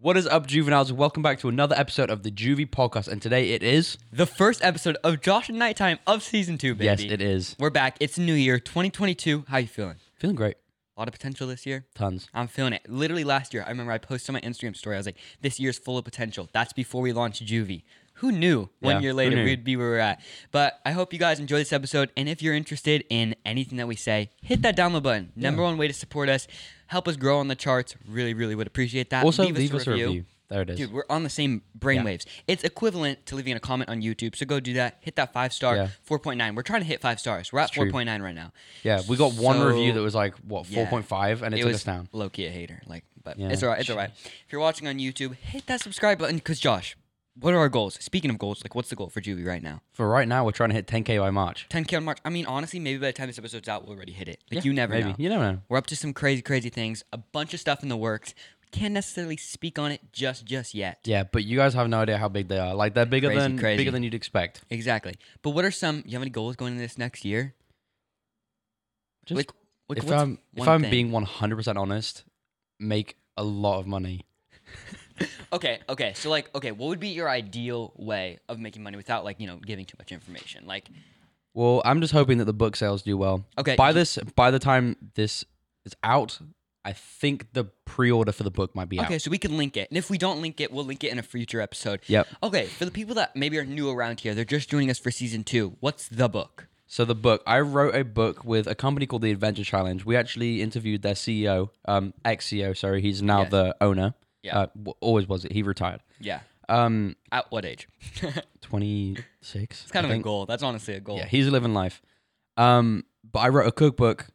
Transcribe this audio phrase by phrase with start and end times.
[0.00, 0.92] What is up, juveniles?
[0.92, 3.98] Welcome back to another episode of the Juvie Podcast, and today it is.
[4.12, 6.84] The first episode of Josh and Nighttime of season two, baby.
[6.84, 7.56] Yes, it is.
[7.58, 7.96] We're back.
[7.98, 9.46] It's New Year, 2022.
[9.48, 9.96] How you feeling?
[10.14, 10.56] Feeling great.
[10.96, 11.84] A lot of potential this year.
[11.96, 12.28] Tons.
[12.32, 12.82] I'm feeling it.
[12.88, 14.94] Literally last year, I remember I posted on my Instagram story.
[14.94, 17.82] I was like, "This year's full of potential." That's before we launched Juvie.
[18.14, 19.44] Who knew one Yeah, year who later knew?
[19.44, 20.20] we'd be where we're at?
[20.52, 22.10] But I hope you guys enjoy this episode.
[22.16, 25.32] And if you're interested in anything that we say, hit that download button.
[25.34, 26.46] Number one way to support us,
[26.88, 27.94] help us grow on the charts.
[28.06, 29.24] Really, really would appreciate that.
[29.24, 30.24] Also, leave, us, a review.
[30.48, 30.78] There it is.
[30.78, 32.24] Dude, we're on the same brainwaves.
[32.46, 34.34] It's equivalent to leaving a comment on YouTube.
[34.34, 34.96] So go do that.
[35.00, 35.76] Hit that five star.
[35.76, 35.88] Yeah.
[36.08, 36.54] 4.9.
[36.56, 37.52] We're trying to hit five stars.
[37.52, 38.52] We're at 4.9 right now.
[38.82, 40.88] yeah, we got one So- review that was like what Yeah.
[40.90, 42.08] 4.5, and it, It took us down.
[42.12, 42.80] low key a hater.
[42.86, 43.50] Like, but Yeah.
[43.50, 43.80] it's all right.
[43.80, 44.10] It's all right.
[44.24, 46.36] If you're watching on YouTube, hit that subscribe button.
[46.36, 46.96] Because Josh,
[47.40, 47.94] what are our goals?
[48.00, 49.82] Speaking of goals, like what's the goal for Juvie right now?
[49.92, 51.66] For right now, we're trying to hit 10k by March.
[51.70, 52.18] 10k on March.
[52.24, 54.42] I mean, honestly, maybe by the time this episode's out, we'll already hit it.
[54.50, 55.08] Like Yeah, you never maybe.
[55.10, 55.14] know.
[55.18, 55.58] You never know.
[55.68, 57.04] We're up to some crazy, crazy things.
[57.12, 58.34] A bunch of stuff in the works.
[58.62, 60.98] We can't necessarily speak on it just, just yet.
[61.04, 62.74] Yeah, but you guys have no idea how big they are.
[62.74, 63.76] Like they're bigger Crazy, than crazy.
[63.78, 64.62] bigger than you'd expect.
[64.70, 65.14] Exactly.
[65.42, 66.02] But what are some?
[66.06, 67.54] You have any goals going into this next year?
[69.26, 69.50] Just like,
[69.88, 70.90] like if what's I'm if one I'm thing?
[70.90, 72.24] being 100% honest,
[72.80, 74.26] make a lot of money.
[75.52, 76.12] Okay, okay.
[76.14, 79.46] So like, okay, what would be your ideal way of making money without like, you
[79.46, 80.66] know, giving too much information?
[80.66, 80.88] Like,
[81.54, 83.44] Well, I'm just hoping that the book sales do well.
[83.58, 85.44] okay, By this, by the time this
[85.86, 86.38] is out,
[86.84, 89.22] I think the pre-order for the book might be okay, out.
[89.22, 89.90] so we can link it.
[89.90, 92.00] And if we don't link it, we'll link it in a future episode.
[92.06, 92.28] Yep.
[92.42, 95.10] Okay, for the people that maybe are new around here, they're just joining us for
[95.10, 95.76] season 2.
[95.80, 96.68] What's the book?
[96.86, 100.06] So the book, I wrote a book with a company called the Adventure Challenge.
[100.06, 102.74] We actually interviewed their CEO, um, ex-CEO.
[102.74, 103.50] Sorry, he's now Yes.
[103.50, 104.14] the owner.
[104.42, 104.58] Yeah.
[104.58, 105.52] Uh, w- always was it.
[105.52, 106.02] He retired.
[106.20, 106.40] Yeah.
[106.68, 107.88] Um, At what age?
[108.62, 109.24] 26.
[109.40, 109.90] it's 26.
[109.90, 110.46] kind I of a goal.
[110.46, 111.16] That's honestly a goal.
[111.16, 112.02] Yeah, he's living life.
[112.56, 114.26] Um, but I wrote a cookbook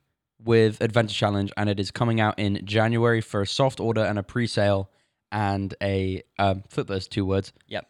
[0.43, 4.17] with Adventure Challenge, and it is coming out in January for a soft order and
[4.19, 4.89] a pre-sale
[5.31, 7.53] and a um, flip those two words.
[7.67, 7.87] Yep.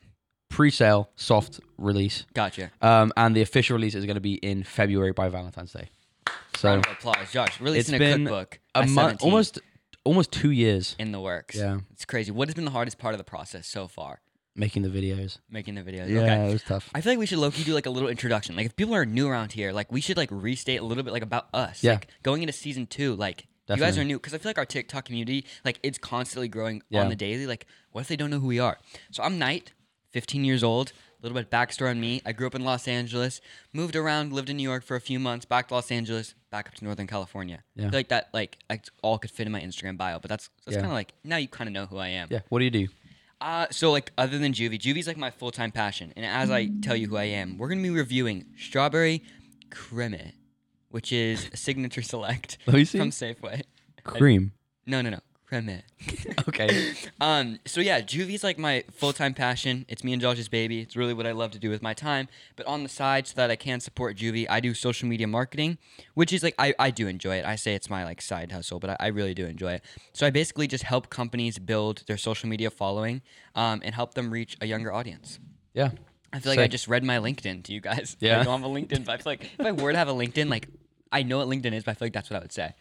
[0.49, 2.69] Pre-sale, soft release, Gotcha.
[2.81, 5.89] um, and the official release is going to be in February by Valentine's Day.
[6.57, 7.59] So Round of applause, Josh.
[7.59, 8.59] Releasing a been cookbook.
[8.75, 9.59] a at month, 17 almost
[10.03, 11.55] almost two years in the works.
[11.55, 11.79] Yeah.
[11.91, 12.31] It's crazy.
[12.31, 14.19] What has been the hardest part of the process so far?
[14.55, 15.39] making the videos.
[15.49, 16.07] Making the videos.
[16.09, 16.49] Yeah, Okay.
[16.49, 16.87] it was tough.
[16.93, 18.55] I feel like we should low-key do like a little introduction.
[18.55, 21.11] Like if people are new around here, like we should like restate a little bit
[21.11, 21.83] like about us.
[21.83, 21.93] Yeah.
[21.93, 24.65] Like going into season two, like you guys are new because I feel like our
[24.67, 27.01] TikTok community, like it's constantly growing Yeah.
[27.01, 27.47] on the daily.
[27.47, 28.77] Like what if they don't know who we are?
[29.09, 29.71] So I'm Knight,
[30.11, 30.93] 15 years old.
[31.23, 32.21] A little bit backstory on me.
[32.25, 33.39] I grew up in Los Angeles,
[33.71, 36.67] moved around, lived in New York for a few months, back to Los Angeles, back
[36.67, 37.63] up to Northern California.
[37.77, 37.87] Yeah.
[37.87, 40.49] I feel like that like I all could fit in my Instagram bio, but that's
[40.65, 40.81] that's Yeah.
[40.81, 42.27] kind of like now you kind of know who I am.
[42.29, 42.41] Yeah.
[42.49, 42.87] What do you do?
[43.39, 46.11] Uh, so like other than Juvie, Juvie's like my full time passion.
[46.17, 49.23] And as I tell you who I am, we're gonna be reviewing strawberry
[49.69, 50.33] creme,
[50.89, 52.97] which is a signature select Let me see.
[52.99, 53.61] from Safeway.
[54.03, 54.51] Cream.
[54.85, 55.19] No, no, no,
[56.47, 56.93] Okay.
[57.21, 59.85] um, so yeah, Juvie's like my full time passion.
[59.87, 60.81] It's me and Josh's baby.
[60.81, 62.27] It's really what I love to do with my time.
[62.55, 65.77] But on the side, so that I can support Juvie, I do social media marketing,
[66.13, 67.45] which is like I, I do enjoy it.
[67.45, 69.85] I say it's my like side hustle, but I, I really do enjoy it.
[70.11, 73.21] So I basically just help companies build their social media following,
[73.55, 75.39] um, and help them reach a younger audience.
[75.73, 75.91] Yeah.
[76.33, 78.17] I feel like I just read my LinkedIn to you guys.
[78.23, 78.39] Yeah.
[78.41, 80.13] I don't have a LinkedIn, but I feel like if I were to have a
[80.13, 80.67] LinkedIn, like
[81.11, 82.73] I know what LinkedIn is, but I feel like that's what I would say.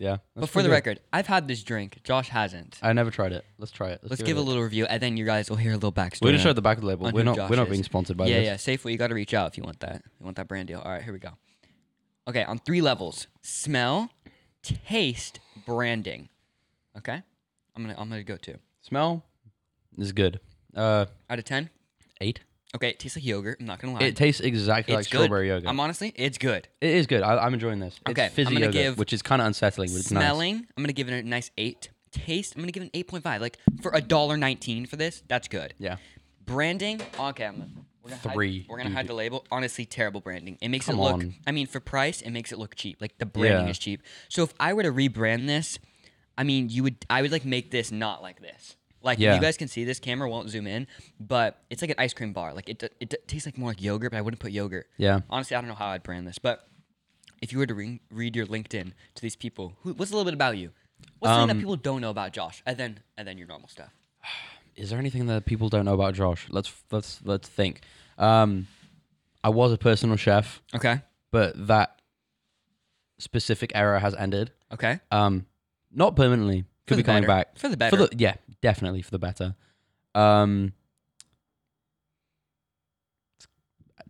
[0.00, 0.16] Yeah.
[0.34, 0.72] but for the good.
[0.72, 2.00] record, I've had this drink.
[2.04, 2.78] Josh hasn't.
[2.82, 3.44] I never tried it.
[3.58, 4.00] Let's try it.
[4.02, 6.22] Let's give a little review, and then you guys will hear a little backstory.
[6.22, 7.06] We just showed the back of the label.
[7.06, 7.36] on We're who not.
[7.36, 7.70] Josh we're not is.
[7.72, 8.66] being sponsored by yeah, this.
[8.66, 8.76] yeah.
[8.76, 10.02] Safeway, you got to reach out if you want that.
[10.18, 10.80] You want that brand deal.
[10.80, 11.32] All right, here we go.
[12.26, 14.10] Okay, on three levels: smell,
[14.62, 16.30] taste, branding.
[16.96, 17.22] Okay,
[17.76, 19.22] I'm gonna I'm gonna go two Smell
[19.98, 20.40] is good.
[20.74, 21.68] Uh, out of ten.
[22.22, 22.40] eight.
[22.74, 23.58] Okay, it tastes like yogurt.
[23.60, 24.00] I'm not gonna lie.
[24.06, 25.16] It tastes exactly like good.
[25.18, 25.68] strawberry yogurt.
[25.68, 26.68] I'm honestly, it's good.
[26.80, 27.22] it is good.
[27.22, 27.98] I, I'm enjoying this.
[28.06, 30.22] It's Okay, I'm fizzy gonna yogurt, give which is kind of unsettling, but it's nice.
[30.22, 31.90] Smelling, I'm gonna give it a nice eight.
[32.12, 33.40] Taste, I'm gonna give it an eight point five.
[33.40, 35.74] Like for a dollar nineteen for this, that's good.
[35.78, 35.96] Yeah.
[36.46, 37.68] Branding, okay, I'm gonna,
[38.02, 38.96] we're gonna Three, Hide, we're gonna dude.
[38.96, 39.44] hide the label.
[39.52, 40.56] Honestly, terrible branding.
[40.60, 41.12] It makes Come it look.
[41.14, 41.34] on.
[41.46, 43.00] I mean, for price, it makes it look cheap.
[43.00, 43.70] Like the branding Yeah.
[43.70, 44.02] is cheap.
[44.28, 45.78] So if I were to rebrand this,
[46.38, 47.04] I mean, you would.
[47.10, 48.76] I would like make this not like this.
[49.02, 49.34] Like Yeah.
[49.34, 50.86] you guys can see this camera won't zoom in,
[51.18, 52.52] but it's like an ice cream bar.
[52.54, 54.88] Like it, it, it tastes like more like yogurt, but I wouldn't put yogurt.
[54.98, 55.20] Yeah.
[55.30, 56.66] Honestly, I don't know how I'd brand this, but
[57.40, 60.26] if you were to re- read your LinkedIn to these people, who, what's a little
[60.26, 60.70] bit about you?
[61.18, 63.68] What's something Um, that people don't know about Josh, and then and then your normal
[63.68, 63.90] stuff?
[64.76, 66.46] Is there anything that people don't know about Josh?
[66.50, 67.80] Let's let's let's think.
[68.18, 68.66] Um,
[69.42, 71.00] I was a personal chef, Okay.
[71.30, 72.02] but that
[73.18, 74.52] specific era has ended.
[74.72, 75.00] Okay.
[75.10, 75.46] Um,
[75.92, 76.64] not permanently.
[76.90, 77.32] For Could be the coming better.
[77.44, 77.56] back.
[77.58, 77.96] For the better.
[77.96, 79.54] For the yeah, definitely for the better.
[80.14, 80.72] Um,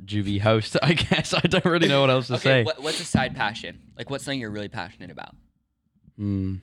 [0.04, 1.34] juvie host, I guess.
[1.34, 2.42] I don't really know what else to okay.
[2.42, 2.62] say.
[2.64, 3.78] What, what's a side passion?
[3.96, 5.34] Like what's something you're really passionate about?
[6.16, 6.56] Hmm,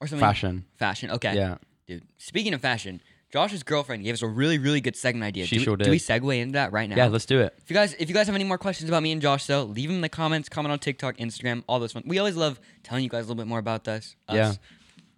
[0.00, 0.64] Or something fashion.
[0.78, 1.10] Fashion.
[1.10, 1.34] Okay.
[1.34, 1.56] Yeah.
[1.86, 3.00] Dude, speaking of fashion,
[3.30, 5.46] Josh's girlfriend gave us a really, really good segment idea.
[5.46, 6.96] She do, we- sure Do we segue into that right now?
[6.96, 7.54] Yeah, let's do it.
[7.62, 9.64] If you guys, if you guys have any more questions about me and Josh, though,
[9.64, 10.48] leave them in the comments.
[10.48, 12.04] Comment on TikTok, Instagram, all this fun.
[12.06, 14.16] We always love telling you guys a little bit more about us.
[14.28, 14.34] us.
[14.34, 14.52] Yeah.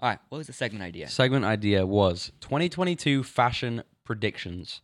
[0.01, 0.19] All right.
[0.29, 1.09] What was the segment idea?
[1.09, 4.81] Segment idea was 2022 fashion predictions.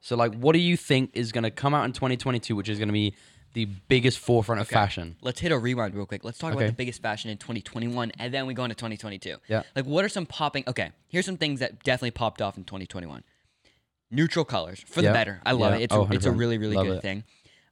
[0.00, 2.78] So, like, what do you think is going to come out in 2022, which is
[2.78, 3.14] going to be
[3.54, 5.16] the biggest forefront of fashion?
[5.22, 6.24] Let's hit a rewind real quick.
[6.24, 6.64] Let's talk Okay.
[6.64, 9.36] about the biggest fashion in 2021, and then we go into 2022.
[9.48, 9.62] Yeah.
[9.76, 10.64] Like, what are some popping?
[10.66, 13.22] Okay, here's some things that definitely popped off in 2021.
[14.10, 15.40] Neutral colors for the better.
[15.44, 15.78] I love Yeah.
[15.78, 15.82] it.
[15.84, 16.38] It's Oh, a, it's a 100%.
[16.38, 17.02] really really Love good it.
[17.02, 17.24] thing.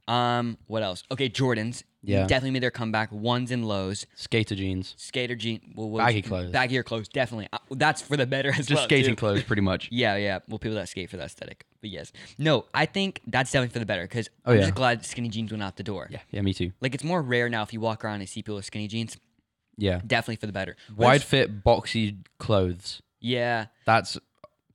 [0.09, 1.05] Um, what else?
[1.11, 1.85] Okay, Jordans.
[2.05, 2.27] Yeah.
[2.27, 3.13] Definitely made their comeback.
[3.13, 4.07] Ones and lows.
[4.17, 5.61] Skater jeans, Skater jean.
[5.77, 6.51] Well, what Baggy clothes.
[6.53, 7.09] Baggier clothes.
[7.09, 7.49] Definitely.
[7.53, 8.85] Uh, that's for the better as just well.
[8.85, 9.17] skating too.
[9.17, 9.89] clothes, pretty much.
[9.93, 10.41] Yeah, yeah.
[10.49, 11.65] Well, people that skate for the aesthetic.
[11.81, 12.11] But yes.
[12.39, 14.63] No, I think that's definitely for the better because Oh, I'm yeah.
[14.65, 16.09] just glad skinny jeans went out the door.
[16.11, 16.73] Yeah, yeah, me too.
[16.81, 19.17] Like it's more rare now if you walk around and see people with skinny jeans.
[19.79, 20.77] Yeah, Definitely for the better.
[20.97, 23.01] wide fit, boxy clothes.
[23.21, 24.19] Yeah, That's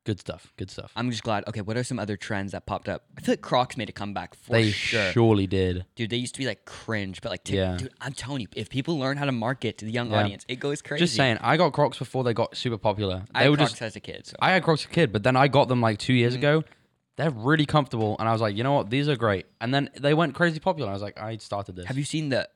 [0.08, 0.52] good stuff.
[0.58, 0.92] Good stuff.
[0.96, 1.44] I'm just glad.
[1.48, 3.04] Okay, what are some other trends that popped up?
[3.18, 5.12] I feel like Crocs made a comeback for they sure.
[5.12, 5.86] surely did.
[5.96, 7.78] Dude, they used to be like cringe, but like, t- Yeah.
[7.78, 10.22] dude, I'm telling you, if people learn how to market to the young Yeah.
[10.22, 11.04] audience, it goes crazy.
[11.04, 13.26] Just saying, I got Crocs before they got super popular.
[13.36, 13.82] I They had were Crocs just.
[13.84, 15.82] as a kid, so I had Crocs as a kid, but then I got them
[15.82, 16.64] like two years ago.
[17.18, 19.46] They're really comfortable, and I was like, you know what, these are great.
[19.60, 20.90] And then they went crazy popular.
[20.90, 21.86] I was like, I started this.
[21.86, 22.48] have you seen the?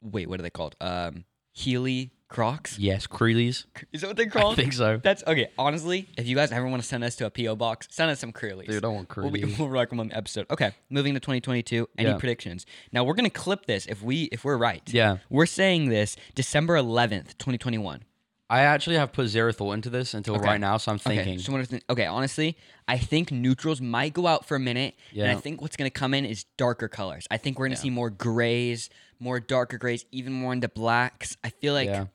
[0.00, 0.76] Wait, what are they called?
[0.80, 1.24] Um,
[1.54, 2.78] Healy Crocs.
[2.80, 3.64] Yes, Creelies.
[3.92, 4.56] Is that what they're I called?
[4.56, 4.98] think so.
[5.02, 5.50] That's okay.
[5.56, 8.18] Honestly, if you guys ever want to send us to a PO box, send us
[8.18, 8.66] some Curlies.
[8.66, 10.46] Dude, I want We'll, be, we'll recommend the episode.
[10.50, 11.88] Okay, moving to 2022.
[11.96, 12.16] Any Yeah.
[12.18, 12.66] predictions?
[12.92, 14.82] Now we're gonna clip this if we if we're right.
[14.92, 15.18] Yeah.
[15.30, 18.02] We're saying this December 11th, 2021.
[18.50, 20.44] I actually have put zero thought into this until Okay.
[20.44, 21.34] right now, so I'm thinking.
[21.34, 24.60] Okay, so what are th- okay, honestly, I think neutrals might go out for a
[24.60, 27.26] minute, and I think what's gonna come in is darker colors.
[27.30, 31.36] I think we're gonna see more grays, more darker grays, even more into blacks.
[31.44, 32.06] I feel like yeah.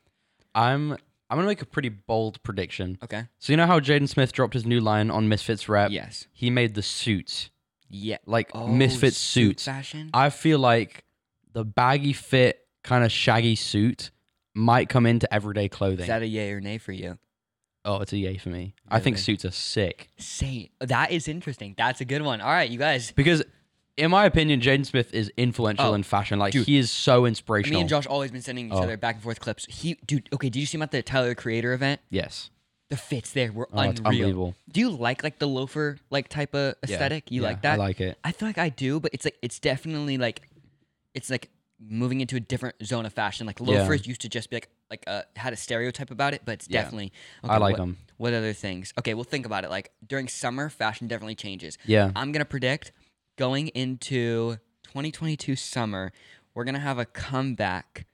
[0.55, 2.97] I'm I'm gonna make a pretty bold prediction.
[3.03, 5.91] okay, So you know how Jaden Smith dropped his new line on MSFTSrep?
[5.91, 7.51] yes, He made the suits.
[7.89, 9.65] yeah, Like oh, Misfits suit suits.
[9.65, 10.09] fashion.
[10.13, 11.03] I feel like
[11.53, 14.09] the baggy fit, kind of shaggy suit
[14.55, 16.01] might come into everyday clothing.
[16.01, 17.19] Is that a yay or nay for you?
[17.85, 18.73] oh, it's a yay for me.
[18.89, 20.09] I think suits are sick.
[20.17, 21.75] Say that is interesting.
[21.77, 22.41] That's a good one.
[22.41, 23.11] All right, you guys.
[23.11, 23.43] Because
[23.99, 26.39] in my opinion, Jaden Smith is influential Oh, in fashion.
[26.39, 26.65] Like dude.
[26.65, 27.77] he is so inspirational.
[27.77, 28.83] Me and Josh always been sending each Oh.
[28.83, 29.65] other back and forth clips.
[29.69, 30.29] He, dude.
[30.33, 32.01] Okay, did you see him at the Tyler the Creator event?
[32.09, 32.49] yes.
[32.89, 34.01] The fits there were Oh, unreal.
[34.07, 34.55] unbelievable.
[34.71, 37.29] Do you like like the loafer like type of Yeah, aesthetic?
[37.29, 37.73] You yeah, like that?
[37.75, 38.17] I like it.
[38.23, 40.41] I feel like I do, but it's like it's definitely like
[41.13, 41.49] it's like
[41.79, 43.45] moving into a different zone of fashion.
[43.45, 43.81] Like Yeah.
[43.81, 46.67] loafers used to just be like like uh, had a stereotype about it, but it's
[46.67, 46.81] Yeah.
[46.81, 47.13] definitely.
[47.43, 47.97] I like what, them.
[48.17, 48.91] What other things?
[48.97, 49.69] Okay, we'll think about it.
[49.69, 51.77] Like during summer, fashion definitely changes.
[51.85, 52.11] Yeah.
[52.15, 52.91] I'm gonna predict
[53.39, 56.11] going into 2022 summer,
[56.53, 58.05] we're gonna have a comeback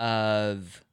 [0.00, 0.84] of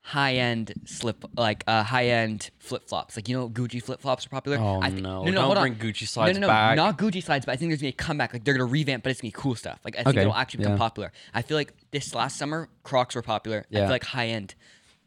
[0.00, 3.14] high end slip like uh, high end flip flops.
[3.14, 4.56] Like you know Gucci flip flops are popular.
[4.58, 5.00] Oh I no!
[5.00, 5.78] no, no, Don't hold bring on.
[5.78, 6.76] Gucci slides no, no, no, back.
[6.76, 8.32] not Gucci slides, but I think there's gonna be a comeback.
[8.32, 9.78] Like they're gonna revamp, but it's gonna be cool stuff.
[9.84, 10.78] Like I think Okay, it'll actually become yeah.
[10.78, 11.12] popular.
[11.34, 13.66] I feel like this last summer Crocs were popular.
[13.70, 13.80] I Yeah.
[13.82, 14.54] feel like high end.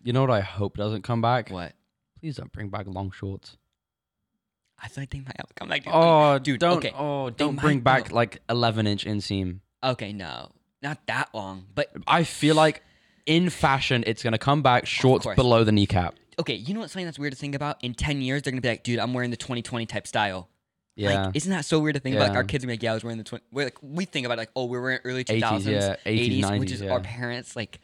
[0.04, 1.50] You know what I hope doesn't come back?
[1.50, 1.74] What?
[2.20, 3.58] Please don't bring back long shorts.
[4.84, 5.84] I feel like they might have a comeback.
[5.84, 5.94] dude.
[5.94, 6.78] Oh, dude, don't.
[6.78, 6.92] okay.
[6.98, 9.60] Oh, don't bring back like 11 inch inseam.
[9.84, 10.52] Okay, no,
[10.82, 12.84] not that long, but I feel like
[13.26, 16.16] in fashion, it's gonna come back shorts below the kneecap.
[16.40, 17.84] okay, you know what's something that's weird to think about?
[17.84, 20.50] In 10 years, they're gonna be like, dude, I'm wearing the 2020 type style.
[20.96, 21.26] Yeah.
[21.26, 22.30] Like, isn't that so weird to think about?
[22.30, 23.44] Like, our kids are like, yeah, I was wearing the 20.
[23.52, 26.60] We're like, we think about it like, oh, we're wearing early 80s, 2000s, yeah, 80s,
[26.60, 27.56] which is 90s, our parents.
[27.56, 27.80] Like,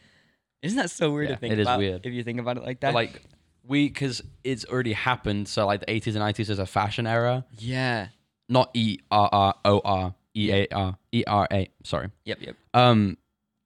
[0.61, 1.79] isn't that so weird Yeah, to think it is about?
[1.79, 2.05] weird.
[2.05, 2.89] If you think about it like that.
[2.89, 3.23] But, like
[3.67, 5.47] we, because it's already happened.
[5.47, 8.07] So like the 80s and 90s is a fashion era, yeah.
[8.49, 11.69] not E R R O R E A R E R A.
[11.83, 12.09] Sorry.
[12.25, 12.55] Yep, yep.
[12.73, 13.17] Um,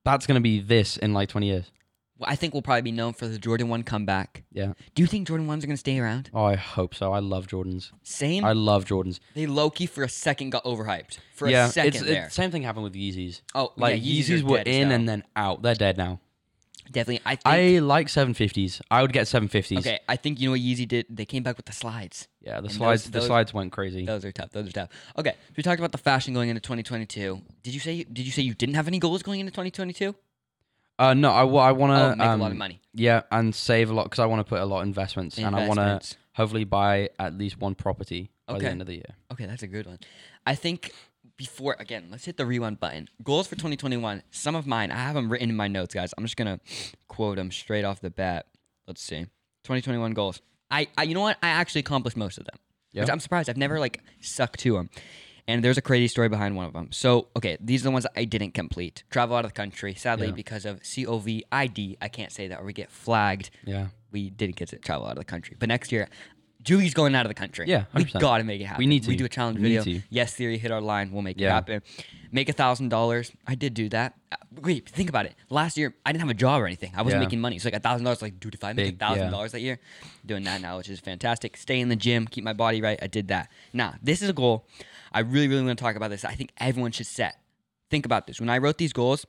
[0.03, 1.71] that's gonna be this in like 20 years.
[2.17, 4.43] Well, I think we'll probably be known for the Jordan 1 comeback.
[4.51, 4.73] Yeah.
[4.93, 6.29] Do you think Jordan 1s are gonna stay around?
[6.33, 7.11] Oh, I hope so.
[7.11, 7.91] I love Jordans.
[8.03, 8.45] Same.
[8.45, 9.19] I love Jordans.
[9.33, 11.17] they Loki for a second got overhyped.
[11.33, 12.25] For yeah, a second it's, there.
[12.25, 13.41] it's same thing happened with Yeezys.
[13.55, 14.95] oh, Like yeah, Yeezys, are were dead in hell.
[14.95, 15.61] and then out.
[15.63, 16.19] They're dead now.
[16.89, 17.21] Definitely.
[17.25, 17.45] I think.
[17.45, 18.81] I like 750s.
[18.89, 19.79] I would get 750s.
[19.79, 21.05] okay, I think you know what Yeezy did.
[21.09, 22.27] They came back with the slides.
[22.41, 23.03] Yeah, the And slides.
[23.03, 24.05] those- the those- slides went crazy.
[24.05, 24.51] Those are tough.
[24.51, 24.89] Those are tough.
[25.17, 27.41] Okay, so we talked about the fashion going into 2022.
[27.63, 30.15] Did you say did you say you didn't have any goals going into 2022?
[30.99, 32.79] Uh, no, I, wa- I want Oh, to make um, a lot of money.
[32.93, 35.55] Yeah, and save a lot because I want to put a lot of investments, and
[35.55, 36.17] I want to Investments.
[36.33, 38.65] hopefully buy at least one property by Okay.
[38.65, 39.15] the end of the year.
[39.31, 39.97] Okay, that's a good one.
[40.45, 40.91] I think
[41.41, 43.07] before again, let's hit the rewind button.
[43.23, 44.21] Goals for 2021.
[44.29, 46.13] Some of mine, I have them written in my notes, guys.
[46.15, 46.59] I'm just gonna
[47.07, 48.45] quote them straight off the bat.
[48.87, 49.21] Let's see.
[49.63, 50.39] 2021 goals.
[50.69, 51.37] I, I you know what?
[51.41, 52.57] I actually accomplished most of them.
[52.93, 53.11] Which Yeah.
[53.11, 53.49] I'm surprised.
[53.49, 54.89] I've never like stuck to them.
[55.47, 56.91] And there's a crazy story behind one of them.
[56.91, 59.03] So, okay, these are the ones that I didn't complete.
[59.09, 59.95] Travel out of the country.
[59.95, 60.33] Sadly, Yeah.
[60.33, 63.49] because of COVID, I can't say that or we get flagged.
[63.65, 65.55] Yeah, we didn't get to travel out of the country.
[65.59, 66.07] But next year,
[66.63, 67.65] Juvie's going out of the country.
[67.67, 68.19] Yeah, we 100%.
[68.19, 68.79] gotta make it happen.
[68.79, 69.09] We need to.
[69.09, 70.01] We do a challenge We video.
[70.09, 71.11] Yes, theory hit our line.
[71.11, 71.81] We'll make it happen.
[72.31, 73.31] Make a thousand dollars.
[73.47, 74.13] I did do that.
[74.31, 75.33] Uh, Wait, think about it.
[75.49, 76.91] Last year, I didn't have a job or anything.
[76.95, 77.25] I wasn't Yeah.
[77.25, 77.57] making money.
[77.59, 78.21] So like a thousand dollars.
[78.21, 79.79] Like, dude, if I make a thousand dollars that year,
[80.25, 81.57] doing that now, which is fantastic.
[81.57, 82.99] Stay in the gym, keep my body right.
[83.01, 83.49] I did that.
[83.73, 84.65] Now, this is a goal.
[85.11, 86.23] I really, really want to talk about this.
[86.23, 87.37] I think everyone should set.
[87.89, 88.39] Think about this.
[88.39, 89.25] When I wrote these goals,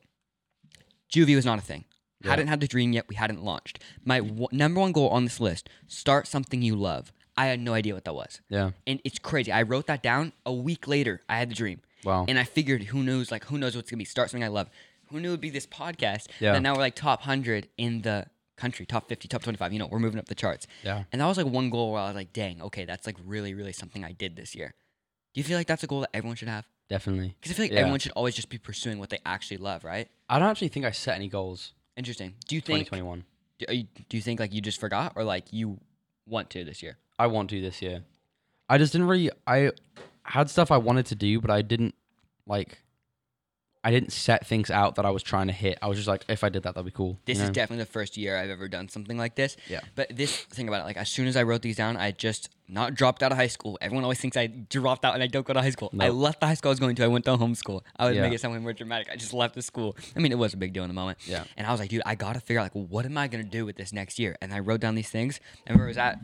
[1.13, 1.85] juvie was not a thing.
[2.23, 2.31] Yeah.
[2.31, 3.07] Hadn't had the dream yet.
[3.09, 3.83] We hadn't launched.
[4.05, 7.13] My w- number one goal on this list: start something you love.
[7.37, 8.73] I had no idea what that was, Yeah.
[8.87, 9.51] and it's crazy.
[9.53, 11.23] I wrote that down a week later.
[11.29, 12.27] I had the dream, Wow.
[12.29, 13.31] and I figured, who knows?
[13.31, 14.05] Like, who knows what's gonna be?
[14.05, 14.69] Start something I love.
[15.11, 16.29] Who knew it'd be this podcast?
[16.41, 16.55] Yeah.
[16.55, 19.73] And now we're like top hundred in the country, top fifty, top twenty-five.
[19.73, 20.67] You know, we're moving up the charts.
[20.83, 21.05] Yeah.
[21.13, 23.55] And that was like one goal where I was like, dang, okay, that's like really,
[23.55, 24.75] really something I did this year.
[25.35, 26.67] Do you feel like that's a goal that everyone should have?
[26.89, 27.35] Definitely.
[27.41, 27.81] Because I feel like Yeah.
[27.81, 30.09] everyone should always just be pursuing what they actually love, right?
[30.29, 31.73] I don't actually think I set any goals.
[31.97, 32.35] Interesting.
[32.47, 32.89] Do you think?
[32.91, 33.25] 2021.
[33.59, 35.79] Do, you, do you think like you just forgot, or like you
[36.27, 36.99] want to this year?
[37.19, 38.03] I want to do this year.
[38.69, 39.31] I just didn't really.
[39.47, 39.73] I
[40.25, 41.95] had stuff I wanted to do, but I didn't
[42.47, 42.79] like.
[43.85, 45.77] I didn't set things out that I was trying to hit.
[45.83, 47.19] I was just like, if I did that, that'd be cool.
[47.25, 49.57] This you is definitely the first year I've ever done something like this.
[49.69, 49.81] Yeah.
[49.97, 52.49] But this thing about it, like as soon as I wrote these down, I just
[52.69, 53.77] not dropped out of high school.
[53.81, 55.91] Everyone always thinks I dropped out and I don't go to high school.
[55.99, 57.03] I left the high school I was going to.
[57.05, 57.81] I went to homeschool.
[57.97, 58.23] I would Yeah.
[58.23, 59.09] make it sound more dramatic.
[59.11, 59.97] I just left the school.
[60.15, 61.19] I mean, it was a big deal in the moment.
[61.27, 61.43] Yeah.
[61.57, 63.67] And I was like, dude, I gotta figure out like what am I gonna do
[63.67, 64.37] with this next year?
[64.41, 65.41] And I wrote down these things.
[65.67, 66.21] I remember it was at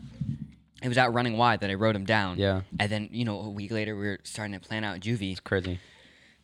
[0.81, 2.37] it was at running wide that I wrote him down.
[2.37, 2.61] Yeah.
[2.79, 5.31] And then you know a week later we were starting to plan out juvie.
[5.31, 5.79] It's crazy.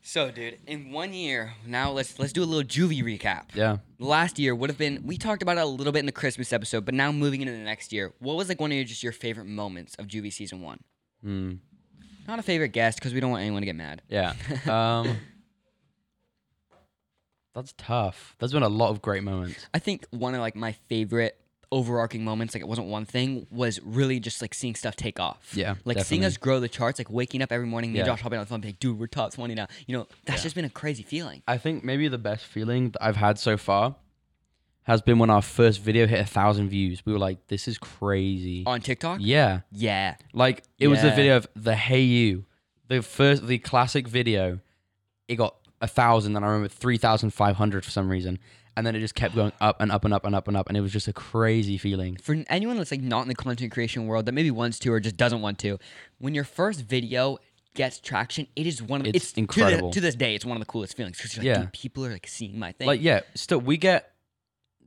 [0.08, 3.46] So, dude, in one year, now let's let's do a little juvie recap.
[3.56, 3.78] Yeah.
[3.98, 6.54] Last year would have been we talked about it a little bit in the Christmas
[6.54, 9.02] episode, but now moving into the next year, what was like one of your just
[9.02, 10.80] your favorite moments of juvie season one?
[11.24, 11.54] Hmm.
[12.28, 14.04] Not a favorite guest because we don't want anyone to get mad.
[14.08, 14.34] Yeah.
[14.68, 15.18] Um.
[17.56, 18.36] that's tough.
[18.38, 19.66] There's been a lot of great moments.
[19.74, 21.36] I think one of like my favorite
[21.76, 25.52] overarching moments, like it wasn't one thing, was really just like seeing stuff take off.
[25.54, 28.14] Yeah, Like seeing us grow the charts, like waking up every morning, me and Yeah.
[28.14, 29.68] Josh hopping on the phone, being like, dude, we're top twenty now.
[29.86, 30.44] You know, that's Yeah.
[30.44, 31.44] just been a crazy feeling.
[31.48, 33.96] I think maybe the best feeling that I've had so far
[34.84, 37.06] has been when our first video hit a thousand views.
[37.06, 39.20] We were like, "This is crazy." On TikTok?
[39.22, 39.62] Yeah.
[39.72, 40.16] Yeah.
[40.34, 41.16] Like it was the Yeah.
[41.16, 42.46] video of the Hey You,
[42.88, 44.60] the first, the classic video.
[45.28, 48.40] It got a thousand, and I remember three thousand five hundred for some reason,
[48.78, 50.68] and then it just kept going up and up and up and up and up,
[50.68, 52.18] and it was just a crazy feeling.
[52.18, 55.00] for anyone that's like not in the content creation world that maybe wants to or
[55.00, 55.78] just doesn't want to,
[56.20, 57.38] when your first video
[57.74, 59.92] gets traction, it is one of It's it's, to the- incredible.
[59.92, 61.60] To, this day, it's one of the coolest feelings because like, Yeah.
[61.60, 62.88] dude, people are like seeing my thing.
[62.88, 64.12] Like yeah, still we get.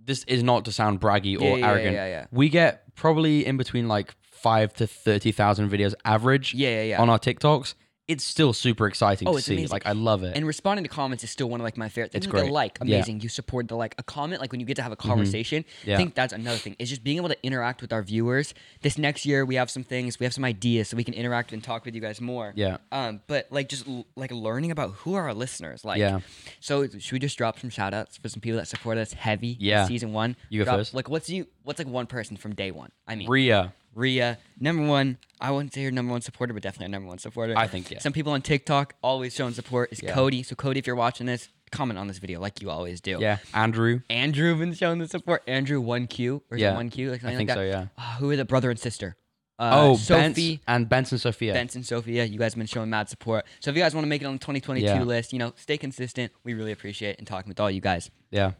[0.04, 1.94] This is not to sound braggy or yeah, arrogant.
[1.94, 2.26] yeah, yeah.
[2.30, 7.02] We get probably in between like five to thirty thousand videos average yeah, yeah, yeah.
[7.02, 7.74] on our TikToks.
[8.08, 9.52] It's still super exciting Oh, to it's see.
[9.52, 9.68] amazing.
[9.70, 10.34] Like I love it.
[10.34, 12.24] and responding to comments is still one of like my favorite things.
[12.24, 12.50] It's great.
[12.50, 12.84] like, Yeah.
[12.86, 12.94] Mm-hmm.
[12.94, 13.20] amazing.
[13.20, 15.64] You support the like a comment, like when you get to have a conversation.
[15.86, 15.96] I Yeah.
[15.98, 16.74] think that's another thing.
[16.78, 18.54] Is just being able to interact with our viewers.
[18.80, 21.52] This next year we have some things, we have some ideas so we can interact
[21.52, 22.54] and talk with you guys more.
[22.56, 22.78] yeah.
[22.92, 25.84] Um, but like just l- like learning about who are our listeners.
[25.84, 26.20] Like Yeah.
[26.60, 29.56] So should we just drop some shout outs for some people that support us heavy?
[29.60, 29.86] Yeah.
[29.86, 30.34] season one.
[30.48, 30.94] You go Drop- first.
[30.94, 32.90] Like what's you what's like one person from day one?
[33.06, 33.74] I mean Ria.
[33.94, 35.18] Ria, number one.
[35.40, 37.56] I wouldn't say your number one supporter, but definitely a number one supporter.
[37.56, 38.00] I think, yeah.
[38.00, 40.12] Some people on TikTok always showing support is Yeah.
[40.12, 40.42] Cody.
[40.42, 43.18] So Cody, if you're watching this, comment on this video like you always do.
[43.20, 43.38] Yeah.
[43.54, 44.00] Andrew.
[44.10, 45.42] Andrew been showing the support.
[45.46, 46.74] Andrew one Q or Yeah.
[46.74, 47.62] one Q like I something think like so.
[47.62, 47.68] that.
[47.68, 47.86] Yeah.
[47.98, 49.16] Ah, who are the brother and sister?
[49.60, 50.56] Uh, oh, Sophie.
[50.56, 51.52] Bence and Benson Sophia.
[51.52, 53.44] Benson, Sophia, you guys have been showing mad support.
[53.60, 55.02] So if you guys want to make it on the 2022 Yeah.
[55.02, 56.32] list, you know, stay consistent.
[56.44, 58.08] We really appreciate it and talking with all you guys.
[58.30, 58.52] Yeah.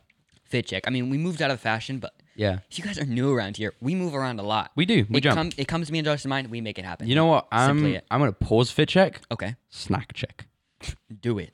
[0.45, 0.85] Fit check.
[0.87, 2.61] I mean, we moved out of fashion, but Yeah.
[2.71, 4.71] if you guys are new around here, we move around a lot.
[4.77, 5.05] We do.
[5.11, 5.37] We it, jump.
[5.37, 6.51] come, it comes to me and Josh's mind.
[6.51, 7.07] We make it happen.
[7.09, 7.49] you know what?
[7.53, 8.05] I'm it.
[8.11, 9.21] I'm gonna pause fit check.
[9.31, 10.47] Okay, Snack check.
[11.21, 11.51] do it.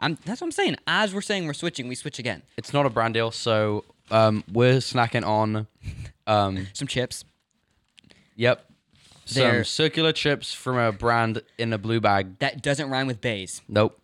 [0.00, 0.76] I'm, that's what I'm saying.
[0.86, 2.42] As we're saying we're switching, we switch again.
[2.56, 5.66] It's not a brand deal, so um, we're snacking on,
[6.28, 7.24] um, Some chips.
[8.36, 8.64] yep,
[9.24, 12.38] some They're- circular chips from a brand in a blue bag.
[12.38, 13.60] That doesn't rhyme with bays.
[13.68, 14.00] Nope.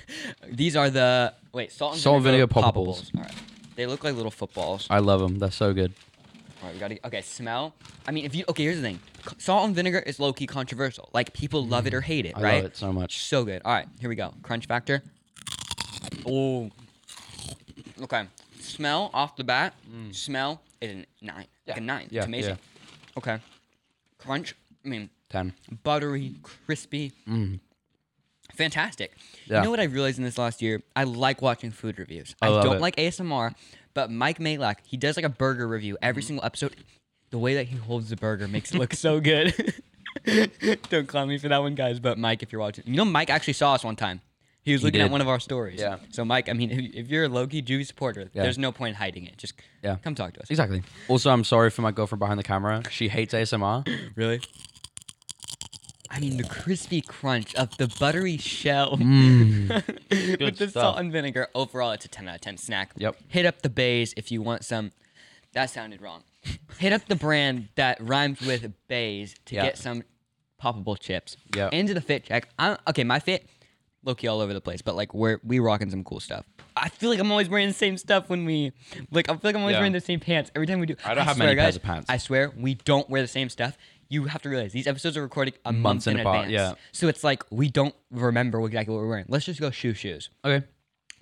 [0.48, 3.14] These are the wait salt and Salt vinegar, vinegar poppables.
[3.16, 3.32] All right,
[3.76, 4.86] they look like little footballs.
[4.90, 5.38] I love them.
[5.38, 5.92] They're so good.
[6.62, 6.98] All right, we gotta.
[7.06, 7.74] Okay, smell.
[8.06, 8.98] I mean, if you okay, here's the thing.
[9.38, 11.10] Salt and vinegar is low key controversial.
[11.12, 12.56] Like people love it or hate it, I right?
[12.56, 13.22] love it so much.
[13.24, 13.62] So good.
[13.64, 14.32] All right, here we go.
[14.42, 15.02] Crunch factor.
[16.26, 16.70] Oh.
[18.02, 18.26] Okay.
[18.60, 19.74] Smell off the bat.
[20.12, 21.36] Smell is a nine.
[21.36, 21.76] Like Yeah.
[21.76, 22.08] a nine.
[22.10, 22.58] Yeah, it's amazing.
[23.16, 23.38] Okay.
[24.18, 24.54] Crunch.
[24.84, 25.52] I mean, Ten.
[25.82, 27.12] buttery, crispy.
[27.28, 27.60] Mm.
[28.56, 29.12] Fantastic.
[29.46, 29.58] Yeah.
[29.58, 30.82] You know what I realized in this last year?
[30.94, 32.34] I like watching food reviews.
[32.42, 32.80] I I, don't it.
[32.80, 33.54] like ASMR,
[33.94, 36.26] but Mike Malak, he does like a burger review every Mm-hmm.
[36.28, 36.76] single episode.
[37.30, 39.54] The way that he holds the burger makes it look so good.
[40.90, 41.98] don't clown me for that one, guys.
[42.00, 44.20] But Mike, if you're watching, you know Mike actually saw us one time.
[44.62, 45.78] He was He looking at one of our stories.
[45.80, 45.98] Yeah.
[46.10, 48.42] So Mike, I mean, if, if you're a Loki Juvie supporter, Yeah.
[48.42, 49.36] there's no point in hiding it.
[49.38, 49.96] Just Yeah.
[50.02, 50.50] come talk to us.
[50.50, 50.82] Exactly.
[51.06, 52.82] Also, I'm sorry for my girlfriend behind the camera.
[52.90, 53.86] She hates ASMR.
[54.16, 54.40] Really?
[56.10, 59.68] I mean, the crispy crunch of the buttery shell Mm.
[60.40, 60.72] with the stuff.
[60.82, 61.48] salt and vinegar.
[61.54, 62.92] Overall, it's a 10 out of 10 snack.
[62.96, 63.16] Yep.
[63.28, 64.92] Hit up the bays if you want some.
[65.52, 66.22] That sounded wrong.
[66.78, 69.62] Hit up the brand that rhymes with bays to Yeah.
[69.64, 70.02] get some
[70.62, 71.36] poppable chips.
[71.54, 71.72] Yep.
[71.72, 72.48] Into the fit check.
[72.58, 73.46] I, okay, my fit,
[74.04, 76.44] low key all over the place, but like we're we rocking some cool stuff.
[76.78, 78.72] I feel like I'm always wearing the same stuff when we
[79.10, 79.30] like.
[79.30, 79.80] I feel like I'm always Yeah.
[79.80, 80.94] wearing the same pants every time we do.
[81.04, 82.06] I don't have many swear, pairs guys, of pants.
[82.10, 83.78] I swear we don't wear the same stuff.
[84.08, 86.52] You have to realize these episodes are recorded a month Months in in apart, advance.
[86.52, 86.74] yeah.
[86.92, 89.26] So it's like we don't remember exactly what we're wearing.
[89.28, 90.30] Let's just go shoe shoes.
[90.44, 90.64] Okay.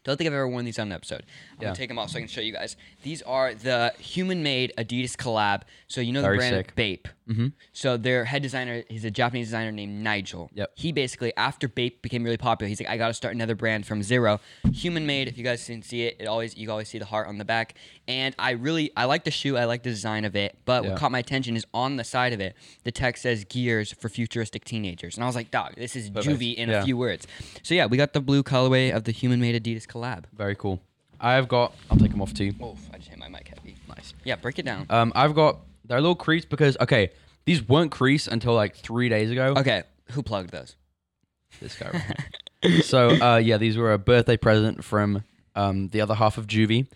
[0.05, 1.25] Don't think I've ever worn these on an episode.
[1.57, 1.69] I'm Yeah.
[1.69, 2.77] gonna take them off so I can show you guys.
[3.03, 5.63] These are the human-made Adidas collab.
[5.87, 6.75] So you know Very the brand sick.
[6.75, 7.09] Bape.
[7.29, 7.47] Mm-hmm.
[7.73, 10.49] So their head designer, he's a Japanese designer named Nigo.
[10.53, 10.73] Yep.
[10.75, 14.03] He basically, after Bape became really popular, he's like, I gotta start another brand from
[14.03, 14.41] zero.
[14.73, 15.29] Human made.
[15.29, 17.45] If you guys didn't see it, it always you always see the heart on the
[17.45, 17.75] back.
[18.09, 19.57] And I really, I like the shoe.
[19.57, 20.59] I like the design of it.
[20.65, 20.91] But Yeah.
[20.91, 24.09] what caught my attention is on the side of it, the text says "Gears for
[24.09, 26.39] futuristic teenagers," and I was like, Dog, this is Perfect.
[26.41, 26.81] juvie in Yeah.
[26.83, 27.27] a few words.
[27.63, 30.25] So yeah, we got the blue colorway of the human made Adidas collab.
[30.37, 30.83] Very cool.
[31.21, 31.75] I've got.
[31.91, 32.53] I'll take them off too.
[32.61, 33.77] Oh, I just hit my mic heavy.
[33.89, 34.15] Nice.
[34.25, 34.87] Yeah, break it down.
[34.91, 35.59] Um, I've got.
[35.85, 37.11] They're a little creased because okay,
[37.45, 39.55] these weren't creased until like three days ago.
[39.57, 40.77] Okay, who plugged those?
[41.61, 41.91] This guy.
[42.65, 42.83] Right here.
[42.83, 45.23] so uh, yeah, these were a birthday present from
[45.55, 46.87] um the other half of Juvie,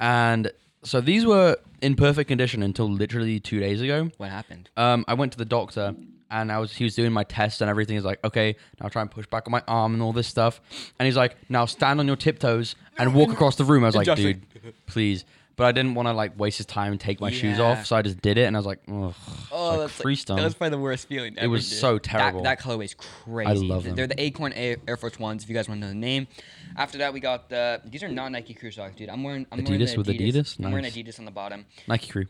[0.00, 0.50] and
[0.82, 4.10] so these were in perfect condition until literally two days ago.
[4.16, 4.70] What happened?
[4.76, 5.94] Um, I went to the doctor
[6.40, 7.96] and I was he was doing my tests and everything.
[7.96, 10.60] He's like, okay, now try and push back on my arm and all this stuff.
[10.98, 13.84] And he's like, now stand on your tiptoes and walk across the room.
[13.84, 14.42] I was like, Adjusting.
[14.62, 15.24] dude, please.
[15.56, 17.64] But I didn't want to like waste his time and take my shoes Yeah.
[17.66, 18.46] off, so I just did it.
[18.46, 19.14] And I was like, ugh.
[19.52, 20.44] Oh, like that's creased that them.
[20.44, 21.38] was probably the worst feeling.
[21.38, 21.78] Ever, was dude.
[21.78, 22.42] so terrible.
[22.42, 23.64] That, colorway is crazy.
[23.64, 23.94] love them.
[23.94, 25.44] They're the Acorn Air, Air Force Ones.
[25.44, 26.26] If you guys want to know the name.
[26.76, 27.80] After that, we got the.
[27.84, 29.08] These are not Nike Crew socks, dude.
[29.08, 29.46] I'm wearing.
[29.52, 30.58] I'm wearing Adidas the with Adidas?
[30.58, 30.96] I'm wearing Nice.
[30.96, 31.66] Adidas on the bottom.
[31.86, 32.26] Nike Crew.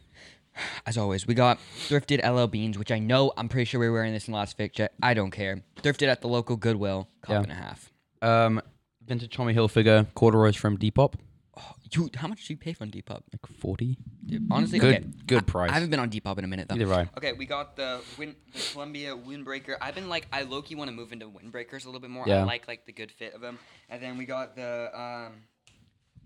[0.86, 1.58] As always, we got
[1.88, 3.32] thrifted LL Beans, which I know.
[3.36, 4.92] I'm pretty sure we were wearing this in the last fit check.
[5.02, 5.62] I don't care.
[5.82, 7.08] Thrifted at the local Goodwill.
[7.22, 7.42] Cup Yeah.
[7.42, 7.92] and a half.
[8.22, 8.62] Um,
[9.04, 11.14] vintage Tommy Hilfiger corduroys from Depop,
[11.56, 13.20] Oh, you, how much did you pay for on Depop?
[13.32, 13.96] like forty.
[14.26, 15.04] Dude, honestly, Good- okay.
[15.26, 15.70] good I- price.
[15.70, 16.74] I haven't been on Depop in a minute though.
[16.74, 17.08] Either way.
[17.16, 19.76] Okay, we got the win, the Columbia windbreaker.
[19.80, 22.24] I've been like, I low key want to move into windbreakers a little bit more.
[22.26, 22.44] I Yeah.
[22.44, 23.58] like like the good fit of them.
[23.88, 25.32] And then we got the um,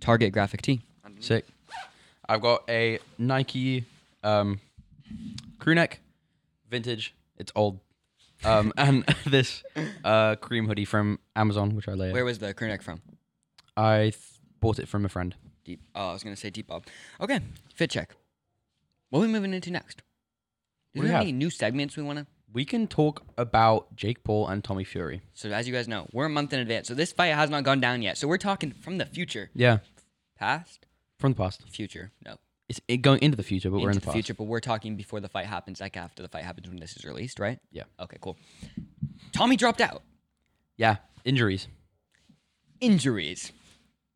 [0.00, 0.80] Target graphic tee.
[1.04, 1.24] underneath.
[1.26, 1.46] Sick.
[2.26, 3.84] I've got a Nike
[4.22, 4.60] um,
[5.58, 6.00] crew neck,
[6.70, 7.14] vintage.
[7.36, 7.80] It's old.
[8.44, 9.62] Um, and this
[10.04, 12.12] uh, cream hoodie from Amazon, which I layer.
[12.12, 13.00] Where was the crew neck from?
[13.76, 14.16] I th-
[14.60, 15.34] bought it from a friend.
[15.64, 15.80] Deep.
[15.94, 16.84] Oh, I was gonna say Depop.
[17.20, 17.40] Okay,
[17.74, 18.14] fit check.
[19.10, 20.02] What are we moving into next?
[20.94, 22.26] Do What we have any new segments we want to?
[22.52, 25.20] We can talk about Jake Paul and Tommy Fury.
[25.34, 26.88] So as you guys know, we're a month in advance.
[26.88, 28.16] So this fight has not gone down yet.
[28.16, 29.78] So we're talking from the future, Yeah,
[30.38, 30.86] past,
[31.18, 31.62] from the past.
[31.70, 32.10] future.
[32.24, 32.36] No,
[32.68, 34.34] It's it going into the future, but we're in the the future.
[34.34, 37.04] But we're talking before the fight happens, like after the fight happens when this is
[37.04, 37.58] released, right?
[37.72, 37.84] Yeah.
[37.98, 38.36] Okay, cool.
[39.32, 40.02] Tommy dropped out.
[40.76, 41.66] Yeah, injuries.
[42.80, 43.52] Injuries.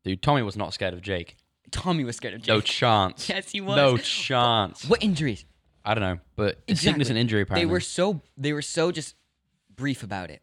[0.03, 1.35] Dude, Tommy was not scared of Jake.
[1.71, 2.47] Tommy was scared of Jake.
[2.47, 3.27] No chance.
[3.27, 3.75] Yes, he was.
[3.75, 4.85] No chance.
[4.87, 5.45] What injuries?
[5.85, 7.65] I don't know, but it's sickness and injury apparently.
[7.67, 9.15] They were so they were so just
[9.75, 10.41] brief about it.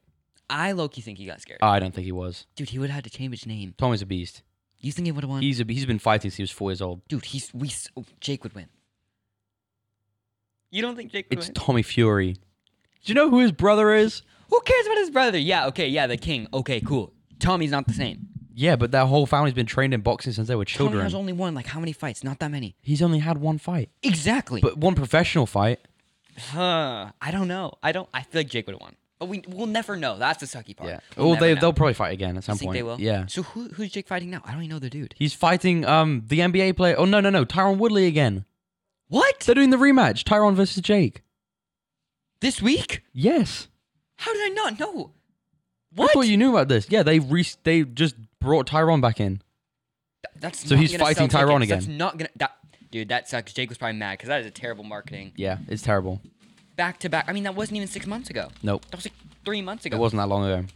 [0.50, 1.60] I low key think he got scared.
[1.62, 2.46] I don't think he was.
[2.56, 3.74] Dude, he would have had to change his name.
[3.78, 4.42] Tommy's a beast.
[4.80, 5.42] You think he would have won?
[5.42, 7.06] He's a, he's been fighting since he was four years old.
[7.08, 8.66] Dude, he's we oh, Jake would win.
[10.70, 11.54] You don't think Jake would It's win?
[11.54, 12.32] Tommy Fury.
[12.34, 12.40] Do
[13.04, 14.22] you know who his brother is?
[14.48, 15.38] Who cares about his brother?
[15.38, 16.46] Yeah, okay, yeah, the king.
[16.52, 17.12] Okay, cool.
[17.38, 18.28] Tommy's not the same.
[18.54, 20.86] Yeah, but that whole family's been trained in boxing since they were children.
[20.88, 21.04] Tommy children.
[21.04, 22.22] has only won like how many fights?
[22.22, 22.76] Not that many.
[22.82, 24.60] He's only had one fight, Exactly.
[24.60, 25.80] but one professional fight.
[26.36, 27.72] huh, I don't know.
[27.82, 28.08] I don't.
[28.12, 30.18] I feel like Jake would have won, but we we'll never know.
[30.18, 30.90] That's the sucky part.
[30.90, 31.00] Yeah.
[31.16, 31.60] We'll Well, they know.
[31.60, 32.76] they'll probably fight again at some think point.
[32.78, 33.00] they will?
[33.00, 33.26] Yeah.
[33.26, 34.40] So who who's Jake fighting now?
[34.44, 35.14] I don't even know the dude.
[35.16, 36.96] He's fighting um the NBA player.
[36.98, 38.44] Oh no no no, Tyron Woodley again.
[39.08, 39.40] What?
[39.40, 40.24] They're doing the rematch.
[40.24, 41.22] Tyron versus Jake.
[42.40, 43.02] This week?
[43.12, 43.68] Yes.
[44.16, 45.12] How did I not know?
[45.94, 46.10] What?
[46.10, 46.86] I thought you knew about this.
[46.88, 49.42] Yeah, they re- they just brought Tyron back in.
[50.36, 51.86] That's So he's fighting Tyron tickets.
[51.86, 52.30] That's not gonna.
[52.36, 52.52] That,
[52.90, 53.52] dude, that sucks.
[53.52, 55.32] Jake was probably mad because that is a terrible marketing.
[55.36, 56.22] Yeah, it's terrible.
[56.80, 57.26] Back to back.
[57.28, 58.48] I mean, that wasn't even six months ago.
[58.62, 58.86] Nope.
[58.86, 59.12] That was like
[59.44, 59.98] three months ago.
[59.98, 60.66] It wasn't that long ago.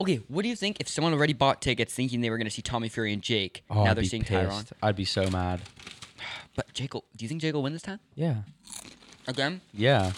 [0.00, 2.62] Okay, what do you think if someone already bought tickets thinking they were gonna see
[2.62, 3.62] Tommy Fury and Jake?
[3.68, 4.50] Oh, now I'd they're be seeing pissed.
[4.50, 4.72] Tyron.
[4.82, 5.60] I'd be so mad.
[6.56, 8.00] But Jake, will, do you think Jake will win this time?
[8.14, 8.36] Yeah.
[9.26, 9.60] Again?
[9.74, 10.12] Yeah.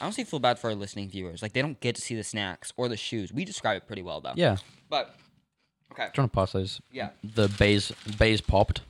[0.00, 1.42] I honestly feel bad for our listening viewers.
[1.42, 3.32] Like they don't get to see the snacks or the shoes.
[3.32, 4.34] We describe it pretty well though.
[4.36, 4.58] Yeah.
[4.88, 5.16] But
[5.92, 6.10] okay.
[6.14, 6.80] Trying to pass those.
[6.92, 7.08] Yeah.
[7.24, 8.82] The bays bays popped.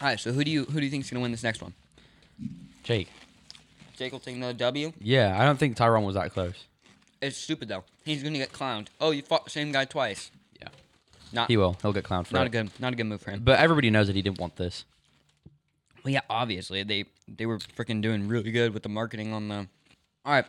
[0.00, 0.18] All right.
[0.18, 1.74] So who do you who do you think's gonna win this next one?
[2.82, 3.08] Jake.
[3.98, 4.92] Jake will take another W.
[5.00, 6.54] Yeah, I don't think Tyron was that close.
[7.20, 7.82] It's stupid though.
[8.04, 8.86] He's gonna get clowned.
[9.00, 10.30] Oh, you fought the same guy twice.
[10.60, 10.68] Yeah.
[11.32, 11.76] Not He will.
[11.82, 12.46] He'll get clowned for not it.
[12.46, 13.40] a good not a good move for him.
[13.42, 14.84] But everybody knows that he didn't want this.
[16.04, 19.66] Well, yeah, obviously they they were freaking doing really good with the marketing on the.
[20.24, 20.44] All right,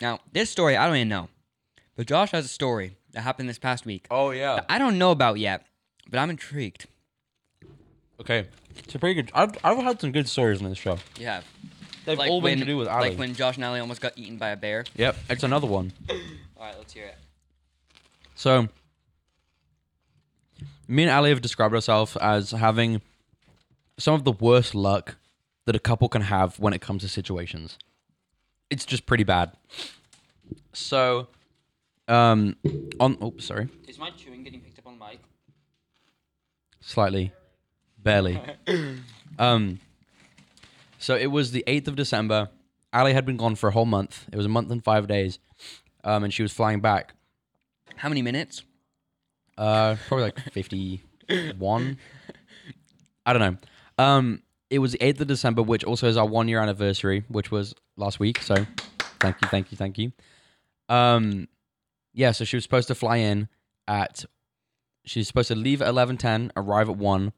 [0.00, 1.28] now this story I don't even know,
[1.96, 4.06] but Josh has a story that happened this past week.
[4.10, 4.54] Oh yeah.
[4.56, 5.66] that I don't know about yet,
[6.08, 6.86] but I'm intrigued.
[8.18, 8.46] Okay.
[8.78, 9.30] It's a pretty good.
[9.34, 10.98] I've, I've had some good stories on this show.
[11.18, 11.42] Yeah,
[12.04, 13.10] They've like all when, been to do with Ali.
[13.10, 14.84] like when Josh and Ali almost got eaten by a bear.
[14.96, 15.16] Yep.
[15.30, 15.92] It's another one.
[16.08, 16.16] All
[16.58, 17.16] right, let's hear it.
[18.34, 18.68] So,
[20.88, 23.00] me and Ali have described ourselves as having
[23.98, 25.16] some of the worst luck
[25.66, 27.78] that a couple can have when it comes to situations.
[28.70, 29.52] It's just pretty bad.
[30.72, 31.28] So,
[32.08, 32.56] um,
[33.00, 35.20] on oh sorry, Is my chewing getting picked up on the mic?
[36.80, 37.32] slightly,
[37.98, 38.40] barely.
[39.38, 39.80] um,
[41.04, 42.48] so it was the eighth of December.
[42.90, 44.26] Ali had been gone for a whole month.
[44.32, 45.38] It was a month and five days,
[46.02, 47.12] um, and she was flying back.
[47.96, 48.62] How many minutes?
[49.58, 51.98] Uh, probably like fifty-one.
[53.26, 53.40] I don't
[53.98, 54.02] know.
[54.02, 57.74] Um, it was the eighth of December, which also is our one-year anniversary, which was
[57.98, 58.40] last week.
[58.40, 58.54] So,
[59.20, 60.12] thank you, thank you, thank you.
[60.88, 61.48] Um,
[62.14, 62.32] yeah.
[62.32, 63.48] So she was supposed to fly in
[63.86, 64.24] at.
[65.04, 67.34] She's supposed to leave at eleven ten, arrive at one.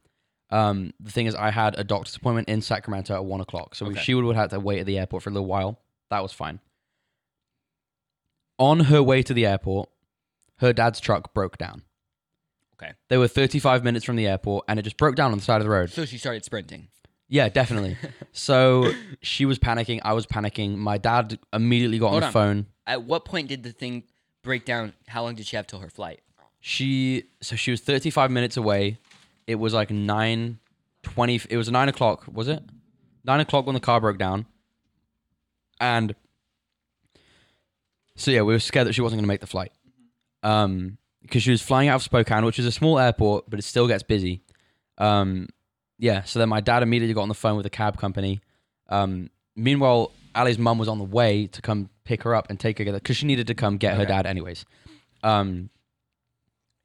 [0.50, 3.87] Um, the thing is, I had a doctor's appointment in Sacramento at one o'clock, so
[3.87, 4.00] Okay.
[4.00, 5.80] she would have had to wait at the airport for a little while.
[6.11, 6.61] That was fine.
[8.59, 9.88] On her way to the airport,
[10.59, 11.82] her dad's truck broke down.
[12.80, 12.92] Okay.
[13.09, 15.61] They were 35 minutes from the airport and it just broke down on the side
[15.61, 15.90] of the road.
[15.90, 16.88] So she started sprinting.
[17.28, 17.96] Yeah, definitely.
[18.32, 20.00] so she was panicking.
[20.04, 20.76] I was panicking.
[20.76, 22.32] My dad immediately got Hold on the on.
[22.32, 22.66] phone.
[22.87, 24.04] At what point did the thing
[24.42, 24.92] break down?
[25.09, 26.20] How long did she have till her flight?
[26.61, 28.98] She, so she was 35 minutes away.
[29.46, 30.59] It was like 9
[31.02, 31.40] 20.
[31.50, 32.62] It was 9 o'clock, was it?
[33.24, 34.46] 9 o'clock when the car broke down.
[35.80, 36.14] And
[38.16, 39.72] so yeah, we were scared that she wasn't going to make the flight.
[40.42, 43.62] Um, because she was flying out of Spokane, which is a small airport, but it
[43.62, 44.42] still gets busy.
[44.96, 45.48] Um,
[45.98, 46.22] yeah.
[46.22, 48.40] So then my dad immediately got on the phone with a cab company.
[48.88, 52.78] Um, meanwhile, Ali's mum was on the way to come pick her up and take
[52.78, 54.64] her together because she needed to come get her dad anyways.
[55.22, 55.70] Um,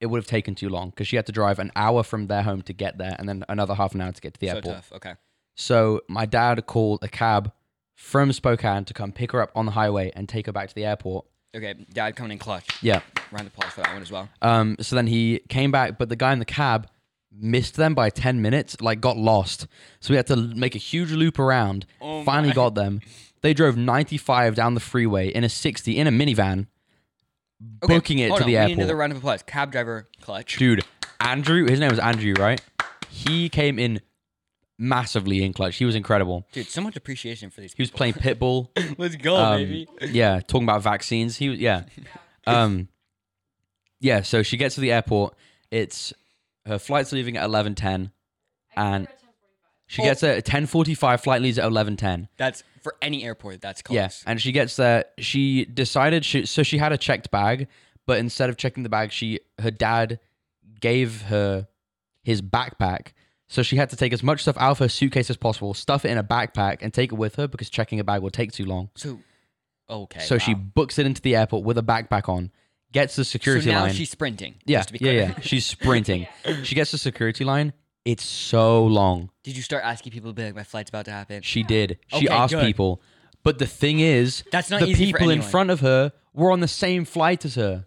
[0.01, 2.41] it would have taken too long because she had to drive an hour from their
[2.41, 4.55] home to get there, and then another half an hour to get to the so
[4.55, 4.75] airport.
[4.75, 4.91] tough.
[4.93, 5.13] Okay.
[5.55, 7.51] So my dad called a cab
[7.95, 10.75] from Spokane to come pick her up on the highway and take her back to
[10.75, 11.25] the airport.
[11.55, 11.75] Okay.
[11.93, 12.67] Dad coming in clutch.
[12.81, 13.01] Yeah.
[13.31, 14.27] Round of applause for that one as well.
[14.41, 16.87] Um, so then he came back, but the guy in the cab
[17.31, 19.67] missed them by 10 minutes, like got lost.
[19.99, 21.85] So we had to make a huge loop around.
[22.01, 23.01] Oh finally got them.
[23.41, 26.67] They drove 95 down the freeway in a 60 in a minivan,
[27.83, 28.69] Okay, booking it to on, the airport.
[28.69, 29.43] need another round of applause.
[29.43, 30.57] Cab driver clutch.
[30.57, 30.83] Dude,
[31.19, 32.61] Andrew, his name was Andrew, right?
[33.09, 34.01] He came in
[34.79, 35.77] massively in clutch.
[35.77, 36.47] He was incredible.
[36.51, 37.73] Dude, so much appreciation for these.
[37.73, 38.69] He was playing Pitbull.
[38.97, 41.37] Let's go, Um, yeah, talking about vaccines.
[41.37, 41.83] He was yeah.
[42.47, 42.87] Um
[43.99, 45.35] yeah, so she gets to the airport.
[45.69, 46.11] It's
[46.65, 48.11] her flight's leaving at 11:10
[48.75, 49.07] and
[49.91, 52.29] she gets there at 10:45 flight leaves at 11:10.
[52.37, 53.59] That's for any airport.
[53.59, 53.95] That's close.
[53.95, 55.05] Yeah, and she gets there.
[55.17, 57.67] She decided she so she had a checked bag,
[58.07, 60.19] but instead of checking the bag, she her dad
[60.79, 61.67] gave her
[62.23, 63.07] his backpack.
[63.49, 66.05] So she had to take as much stuff out of her suitcase as possible, stuff
[66.05, 68.53] it in a backpack, and take it with her because checking a bag will take
[68.53, 68.91] too long.
[68.95, 69.19] So,
[69.89, 70.21] okay.
[70.21, 72.51] so she books it into the airport with a backpack on,
[72.93, 73.93] gets the security so now line.
[73.93, 74.55] she's sprinting.
[74.65, 75.35] yeah, just to be yeah, clear.
[75.35, 75.39] yeah.
[75.41, 76.27] She's sprinting.
[76.63, 77.73] She gets the security line.
[78.05, 79.29] It's so long.
[79.43, 81.41] Did you start asking people to be like, my flight's about to happen?
[81.43, 81.99] She did.
[82.07, 82.63] She Okay, asked good.
[82.65, 83.01] people.
[83.43, 85.49] But the thing is, That's not the easy for people in anyone.
[85.51, 87.85] front of her were on the same flight as her.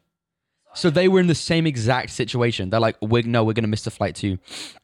[0.75, 2.71] So they were in the same exact situation.
[2.71, 4.39] They're like, we're, no, we're going to miss the flight too.
[4.47, 4.75] So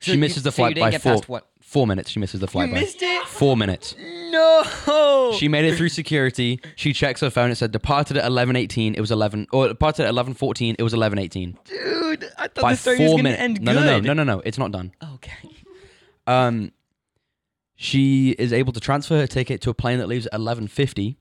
[0.00, 1.46] she you- misses the so you flight didn't by get four, past what?
[1.66, 2.10] Four minutes.
[2.10, 3.26] She misses the flight You by missed it?
[3.26, 3.94] four minutes.
[4.30, 5.32] No.
[5.38, 6.60] She made it through security.
[6.76, 7.50] She checks her phone.
[7.50, 8.94] It said departed at 11:18.
[8.94, 10.76] It was 11 or departed at 11:14.
[10.78, 11.56] It was 11:18.
[11.64, 13.42] Dude, I thought By the story was four gonna minutes.
[13.42, 13.80] end No, good.
[13.84, 14.42] no, no, no, no, no.
[14.44, 14.92] It's not done.
[15.14, 15.50] Okay.
[16.26, 16.72] Um,
[17.74, 21.16] she is able to transfer her ticket to a plane that leaves at 11:50,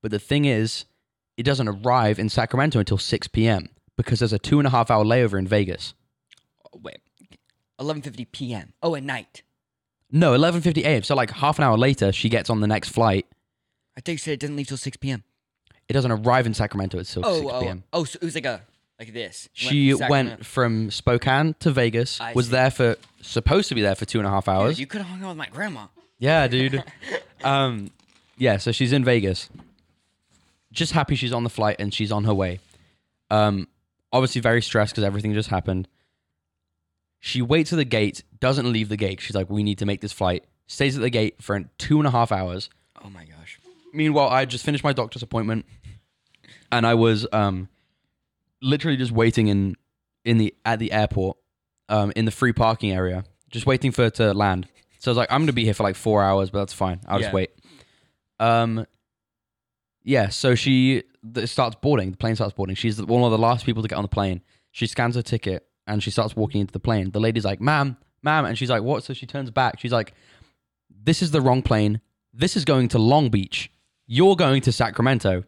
[0.00, 0.84] but the thing is,
[1.36, 3.68] it doesn't arrive in Sacramento until 6 p.m.
[3.96, 5.94] because there's a two and a half hour layover in Vegas.
[6.74, 6.98] Oh, wait.
[7.78, 8.72] 11:50 p.m.
[8.82, 9.42] Oh, at night.
[10.12, 11.02] No, 11:50 a.m.
[11.02, 13.26] So like half an hour later, she gets on the next flight.
[13.96, 15.24] I think you said it didn't leave till 6 p.m.
[15.88, 17.84] It doesn't arrive in Sacramento until Oh, 6 oh, p.m.
[17.92, 18.62] oh, so it was like a
[18.98, 19.48] like this.
[19.52, 22.52] She from went from Spokane to Vegas, I was see.
[22.52, 24.78] there for supposed to be there for two and a half Dude, hours.
[24.80, 25.86] you could have hung out with my grandma.
[26.18, 26.84] Yeah, dude.
[27.44, 27.90] um,
[28.36, 29.48] yeah, so she's in Vegas.
[30.72, 32.60] Just happy she's on the flight and she's on her way.
[33.30, 33.66] Um,
[34.12, 35.88] obviously very stressed because everything just happened.
[37.24, 39.20] She waits at the gate, doesn't leave the gate.
[39.20, 42.06] She's like, "We need to make this flight." Stays at the gate for two and
[42.08, 42.68] a half hours.
[43.04, 43.60] Oh my gosh.
[43.94, 45.64] Meanwhile, I just finished my doctor's appointment,
[46.72, 47.68] and I was um,
[48.60, 49.76] literally just waiting in
[50.24, 51.36] in the at the airport,
[51.88, 54.66] um, in the free parking area, just waiting for it to land.
[54.98, 57.00] So I was like, I'm gonna be here for like four hours, but that's fine.
[57.06, 57.26] I'll Yeah.
[57.26, 57.50] just wait.
[58.40, 58.84] Um,
[60.02, 60.28] yeah.
[60.30, 61.04] So she
[61.34, 62.10] th- starts boarding.
[62.10, 62.74] The plane starts boarding.
[62.74, 64.42] She's one of the last people to get on the plane.
[64.72, 67.10] She scans her ticket and she starts walking into the plane.
[67.10, 69.80] The lady's like, "Ma'am, ma'am," and she's like, "What?" So she turns back.
[69.80, 70.14] She's like,
[70.90, 72.00] "This is the wrong plane.
[72.32, 73.70] This is going to Long Beach.
[74.06, 75.44] You're going to Sacramento."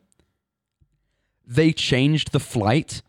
[1.47, 3.03] They changed the flight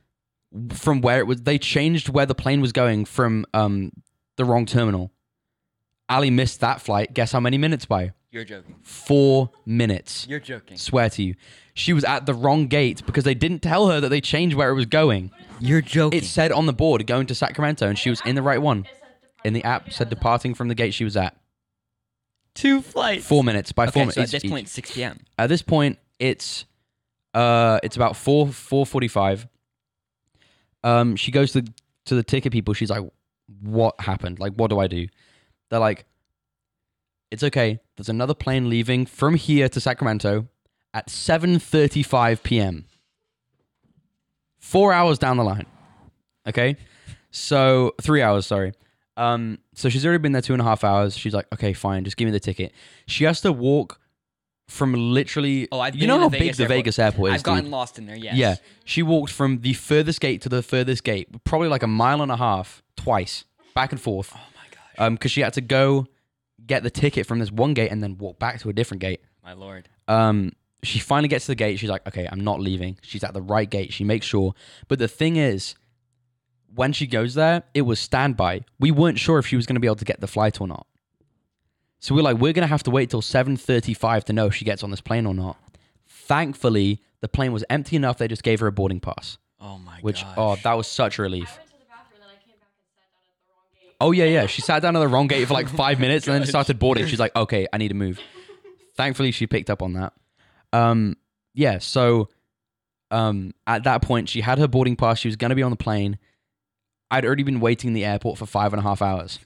[0.72, 1.44] from where it was.
[1.44, 3.92] They changed where the plane was going from um
[4.36, 5.12] the wrong terminal.
[6.10, 7.14] Ali missed that flight.
[7.14, 8.12] Guess how many minutes by?
[8.32, 8.76] You're joking.
[8.84, 10.28] Four minutes.
[10.28, 10.78] You're joking.
[10.78, 11.36] Swear to you.
[11.76, 14.70] She was at the wrong gate because they didn't tell her that they changed where
[14.70, 15.30] it was going.
[15.60, 16.18] You're joking.
[16.20, 18.86] It said on the board going to Sacramento and she was in the right one.
[19.44, 21.36] In the app said departing from the gate she was at.
[22.56, 23.26] two flights.
[23.28, 24.34] Four minutes by four Okay, so minutes.
[24.34, 24.52] at this each.
[24.52, 25.20] point, 6 p.m.
[25.38, 26.66] At this point, it's
[27.34, 29.46] uh it's about four four forty five.
[30.84, 31.64] Um she goes to
[32.06, 33.04] to the ticket people, she's like,
[33.62, 34.40] What happened?
[34.40, 35.08] Like what do I do?
[35.70, 36.06] They're like,
[37.32, 37.80] It's okay.
[37.98, 40.48] There's another plane leaving from here to Sacramento
[40.96, 42.86] at seven thirty five PM.
[44.58, 45.68] Four hours down the line.
[46.48, 46.78] Okay?
[47.30, 48.74] So three hours, sorry.
[49.18, 51.16] Um, so she's already been there two and a half hours.
[51.16, 52.72] She's like, okay, fine, just give me the ticket.
[53.08, 54.00] She has to walk
[54.68, 55.68] from literally.
[55.72, 56.78] Oh, I've you know how the big Vegas the airport.
[56.78, 57.36] Vegas airport is.
[57.36, 57.72] I've gotten dude?
[57.72, 58.36] lost in there, yes.
[58.36, 58.56] Yeah,
[58.86, 62.32] she walked from the furthest gate to the furthest gate, probably like a mile and
[62.32, 63.44] a half, twice,
[63.76, 64.32] back and forth.
[64.34, 65.06] Oh my gosh.
[65.06, 66.08] Um, because she had to go
[66.66, 69.22] get the ticket from this one gate and then walk back to a different gate.
[69.44, 69.88] My lord.
[70.08, 71.80] Um, she finally gets to the gate.
[71.80, 72.98] She's like, okay, I'm not leaving.
[73.02, 73.92] She's at the right gate.
[73.94, 74.54] She makes sure.
[74.88, 75.76] But the thing is,
[76.74, 78.62] when she goes there, it was standby.
[78.80, 80.68] We weren't sure if she was going to be able to get the flight or
[80.68, 80.86] not.
[82.00, 84.66] So we're like, we're going to have to wait till 7:35 to know if she
[84.66, 85.58] gets on this plane or not.
[86.08, 88.18] Thankfully, the plane was empty enough.
[88.18, 90.04] They just gave her a boarding pass, Oh my god.
[90.04, 90.34] which gosh.
[90.38, 91.50] oh, that was such a relief.
[91.50, 93.52] I went to the bathroom and then I came back and sat down at the
[93.52, 93.96] wrong gate.
[94.02, 94.46] Oh yeah, yeah.
[94.48, 96.78] She sat down at the wrong gate for like five minutes and then oh started
[96.78, 97.08] boarding.
[97.08, 98.20] She's like, okay, I need to move.
[98.96, 100.14] Thankfully, she picked up on that.
[100.76, 101.16] Um,
[101.54, 101.78] yeah.
[101.80, 102.30] So,
[103.12, 105.20] um, at that point, she had her boarding pass.
[105.20, 106.18] She was gonna be on the plane.
[107.12, 109.40] I'd already been waiting in the airport for five and a half hours.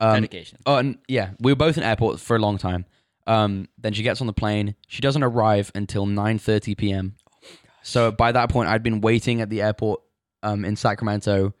[0.00, 0.58] Um, Dedication.
[0.66, 2.84] oh, and yeah, we were both in airport for a long time.
[3.26, 4.74] Um, then she gets on the plane.
[4.88, 7.16] She doesn't arrive until 9:30 p.m.
[7.82, 10.00] So by that point, I'd been waiting at the airport
[10.42, 11.54] um, in Sacramento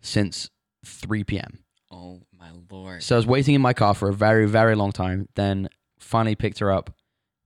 [0.00, 0.50] since
[0.84, 1.58] 3 p.m.
[1.90, 3.02] Oh my lord.
[3.02, 5.28] So I was waiting in my car for a very, very long time.
[5.34, 6.94] Then finally picked her up,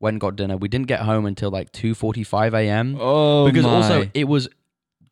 [0.00, 0.56] went and got dinner.
[0.56, 2.96] We didn't get home until like 2:45 a.m.
[2.98, 4.48] oh because also it was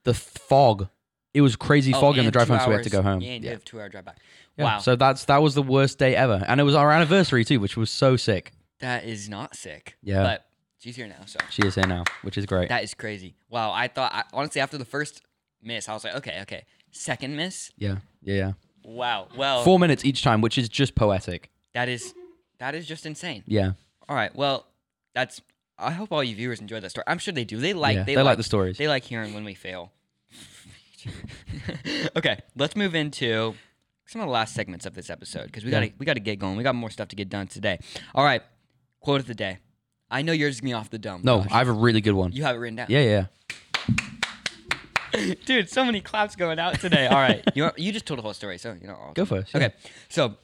[0.04, 0.88] the fog.
[1.34, 3.02] It was crazy Oh, fog in the drive two home, so we had to go
[3.02, 3.20] home.
[3.20, 3.54] Yeah, and you Yeah.
[3.54, 4.18] have two hour drive back.
[4.56, 4.64] Yeah.
[4.64, 4.78] Wow.
[4.80, 7.76] So that's that was the worst day ever, and it was our anniversary too, which
[7.76, 8.52] was so sick.
[8.80, 9.96] that is not sick.
[10.02, 10.22] Yeah.
[10.22, 10.46] But
[10.78, 12.68] she's here now, so She is here now, which is great.
[12.68, 13.34] that is crazy.
[13.50, 13.72] Wow.
[13.72, 15.20] I thought I, honestly after the first
[15.62, 16.64] miss, I was like, okay, okay.
[16.92, 17.70] Second miss.
[17.76, 18.52] yeah, yeah, yeah.
[18.84, 19.28] Wow.
[19.36, 21.50] Well, Four minutes each time, which is just poetic.
[21.74, 22.14] that is
[22.58, 23.42] that is just insane.
[23.46, 23.72] Yeah,
[24.08, 24.34] All right.
[24.34, 24.64] Well,
[25.18, 25.40] that's.
[25.80, 27.04] I hope all you viewers enjoyed that story.
[27.06, 27.58] I'm sure they do.
[27.58, 27.96] They like.
[27.96, 28.02] yeah.
[28.04, 28.78] They, They, like, like the stories.
[28.78, 29.92] They like hearing when we fail.
[32.16, 33.54] okay, let's move into
[34.06, 35.86] some of the last segments of this episode because we Yeah.
[35.86, 36.56] got we got to get going.
[36.56, 37.78] We got more stuff to get done today.
[38.14, 38.42] All right,
[39.00, 39.58] quote of the day.
[40.10, 41.20] I know yours is gonna be off the dome.
[41.22, 41.52] no, Josh.
[41.52, 42.32] I have a really good one.
[42.32, 42.86] you have it written down.
[42.88, 43.26] Yeah,
[45.12, 45.34] yeah.
[45.46, 47.06] dude, so many claps going out today.
[47.06, 48.94] All right, you you just told the whole story, so you know.
[49.00, 49.52] I'll- Go first.
[49.54, 49.58] yeah.
[49.66, 49.74] Okay,
[50.08, 50.34] so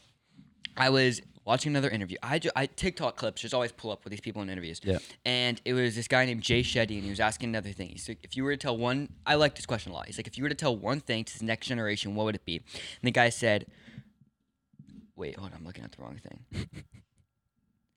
[0.76, 2.16] I was watching another interview.
[2.22, 4.80] I, ju- I TikTok clips just always pull up with these people in interviews.
[4.83, 4.98] Yeah.
[5.24, 7.88] And it was this guy named Jay Shetty, and he was asking another thing.
[7.90, 10.07] He's like, if you were to tell one, I like this question a lot.
[10.07, 12.35] He's like, if you were to tell one thing to the next generation, what would
[12.35, 12.57] it be?
[12.57, 13.66] And the guy said,
[15.16, 16.66] wait, hold on, I'm looking at the wrong thing.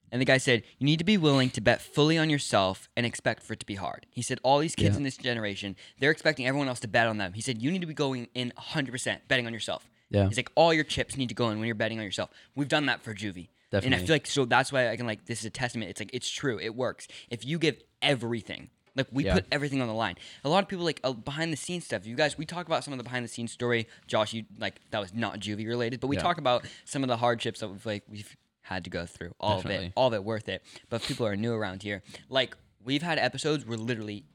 [0.10, 3.06] And the guy said, You need to be willing to bet fully on yourself and
[3.06, 4.06] expect for it to be hard.
[4.10, 5.00] He said, All these kids Yeah.
[5.00, 7.34] in this generation, they're expecting everyone else to bet on them.
[7.34, 9.90] He said, You need to be going in 100% betting on yourself.
[10.10, 10.28] Yeah.
[10.28, 12.30] He's like, All your chips need to go in when you're betting on yourself.
[12.56, 13.50] We've done that for Juvie.
[13.72, 15.90] And I feel like, so that's why I can, like, this is a testament.
[15.92, 16.58] It's like, it's true.
[16.58, 17.08] It works.
[17.30, 19.34] If you give everything, like, we Yeah.
[19.36, 20.16] put everything on the line.
[20.46, 22.06] A lot of people, like, uh, behind the scenes stuff.
[22.08, 23.88] You guys, we talk about some of the behind the scenes story.
[24.08, 26.22] Josh, you, like, that was not Juvie related, but we Yeah.
[26.22, 29.34] talk about some of the hardships that we've, like, we've had to go through.
[29.40, 30.62] All of it all of it worth it.
[30.90, 34.26] But if people are new around here, like we've had episodes where literally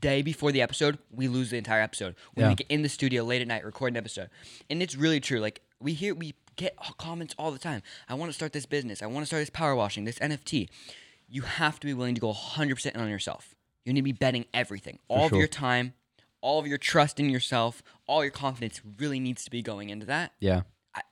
[0.00, 2.14] day before the episode, we lose the entire episode.
[2.34, 2.48] When Yeah.
[2.50, 4.30] we get in the studio late at night, record an episode.
[4.68, 5.40] And it's really true.
[5.40, 7.82] Like we hear we get comments all the time.
[8.08, 9.02] I want to start this business.
[9.02, 10.68] I want to start this power washing, this NFT.
[11.28, 13.54] You have to be willing to go 100% in on yourself.
[13.84, 14.98] You need to be betting everything.
[15.08, 15.94] all of your time,
[16.42, 20.06] all of your trust in yourself, all your confidence really needs to be going into
[20.06, 20.32] that.
[20.40, 20.62] Yeah.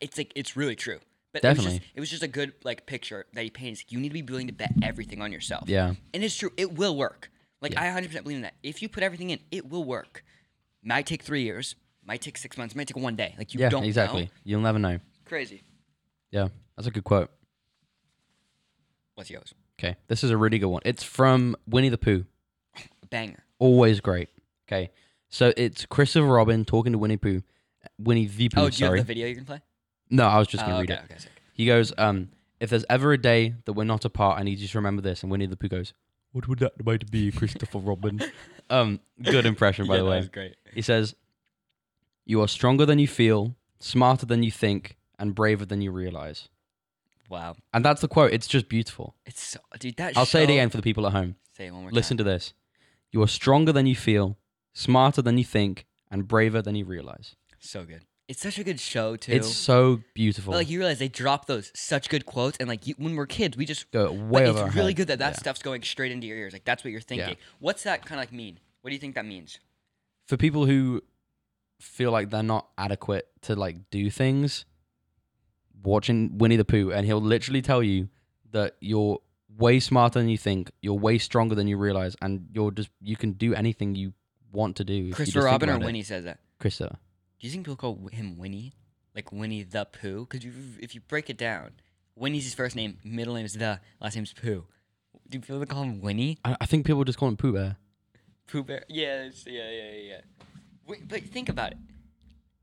[0.01, 0.99] It's like it's really true.
[1.33, 1.73] But It Definitely.
[1.73, 3.85] was, just, it was just a good like picture that he paints.
[3.89, 5.69] You need to be willing to bet everything on yourself.
[5.69, 5.95] Yeah.
[6.13, 6.51] and it's true.
[6.57, 7.31] It will work.
[7.61, 8.55] Like I 100 percent believe in that.
[8.63, 10.25] If you put everything in, it will work.
[10.83, 11.75] Might take three years.
[12.05, 12.75] Might take six months.
[12.75, 13.35] Might take one day.
[13.37, 13.87] Like you yeah, don't know.
[13.89, 14.23] exactly.
[14.25, 14.31] know.
[14.45, 14.99] You'll never know.
[15.25, 15.63] Crazy.
[16.31, 17.31] Yeah, that's a good quote.
[19.15, 19.55] What's yours?
[19.79, 20.83] Okay, this is a really good one.
[20.85, 22.25] It's from Winnie the Pooh.
[23.11, 23.43] Banger.
[23.59, 24.29] Always great.
[24.69, 24.91] Okay,
[25.29, 27.43] so it's Christopher Robin talking to Winnie Pooh.
[27.99, 28.61] Winnie the Pooh.
[28.61, 28.99] Oh, do you sorry.
[28.99, 29.61] have the video you can play?
[30.11, 31.11] no, I was just gonna Oh, read okay, it.
[31.13, 31.25] Okay.
[31.55, 32.29] He goes, um,
[32.61, 35.23] if there's ever a day that we're not apart, I need you to remember this.
[35.23, 35.93] And Winnie the Pooh goes,
[36.33, 38.21] What would that might be, Christopher Robin?
[38.71, 40.19] um, good impression, by Yeah, the that way.
[40.19, 40.57] was great.
[40.73, 41.15] He says,
[42.27, 46.49] You are stronger than you feel, smarter than you think, and braver than you realize.
[47.29, 47.57] Wow.
[47.75, 48.33] And that's the quote.
[48.33, 49.15] It's just beautiful.
[49.27, 49.97] It's so, dude.
[49.97, 50.17] That.
[50.17, 51.37] I'll say it again for the people at home.
[51.57, 52.25] Say it one more Listen time.
[52.25, 52.55] to this.
[53.11, 54.37] You are stronger than you feel,
[54.73, 57.37] smarter than you think, and braver than you realize.
[57.59, 58.05] So good.
[58.29, 59.33] It's such a good show too.
[59.33, 60.53] It's so beautiful.
[60.53, 63.27] But like you realize they drop those such good quotes, and like you, when we're
[63.27, 63.91] kids, we just.
[63.91, 64.97] Go way it's over our really head.
[64.97, 65.39] good that that Yeah.
[65.39, 66.53] stuff's going straight into your ears.
[66.53, 67.37] Like that's what you're thinking.
[67.59, 68.59] What's that kind of like mean?
[68.83, 69.59] What do you think that means?
[70.27, 71.03] for people who
[71.81, 74.67] feel like they're not adequate to like do things,
[75.83, 78.09] watching Winnie the Pooh, and he'll literally tell you
[78.51, 79.19] that you're
[79.57, 83.17] way smarter than you think, you're way stronger than you realize, and you're just you
[83.17, 84.13] can do anything you
[84.53, 84.93] want to do.
[84.95, 85.87] if you just Christopher think Robin or about it.
[85.87, 86.41] Winnie says that.
[86.59, 86.97] Christopher.
[87.39, 88.75] Do you think people call him Winnie,
[89.15, 90.27] like Winnie the Pooh?
[90.29, 90.45] Because
[90.81, 91.71] if you break it down,
[92.17, 94.65] Winnie's his first name, middle name is the, last name's Pooh.
[95.13, 96.39] Do you think people call him Winnie?
[96.45, 97.77] I, I think people just call him Pooh Bear.
[98.49, 98.85] Pooh Bear.
[98.89, 100.21] Yeah, yeah, yeah, yeah, yeah.
[100.87, 101.79] Wait, but think about it.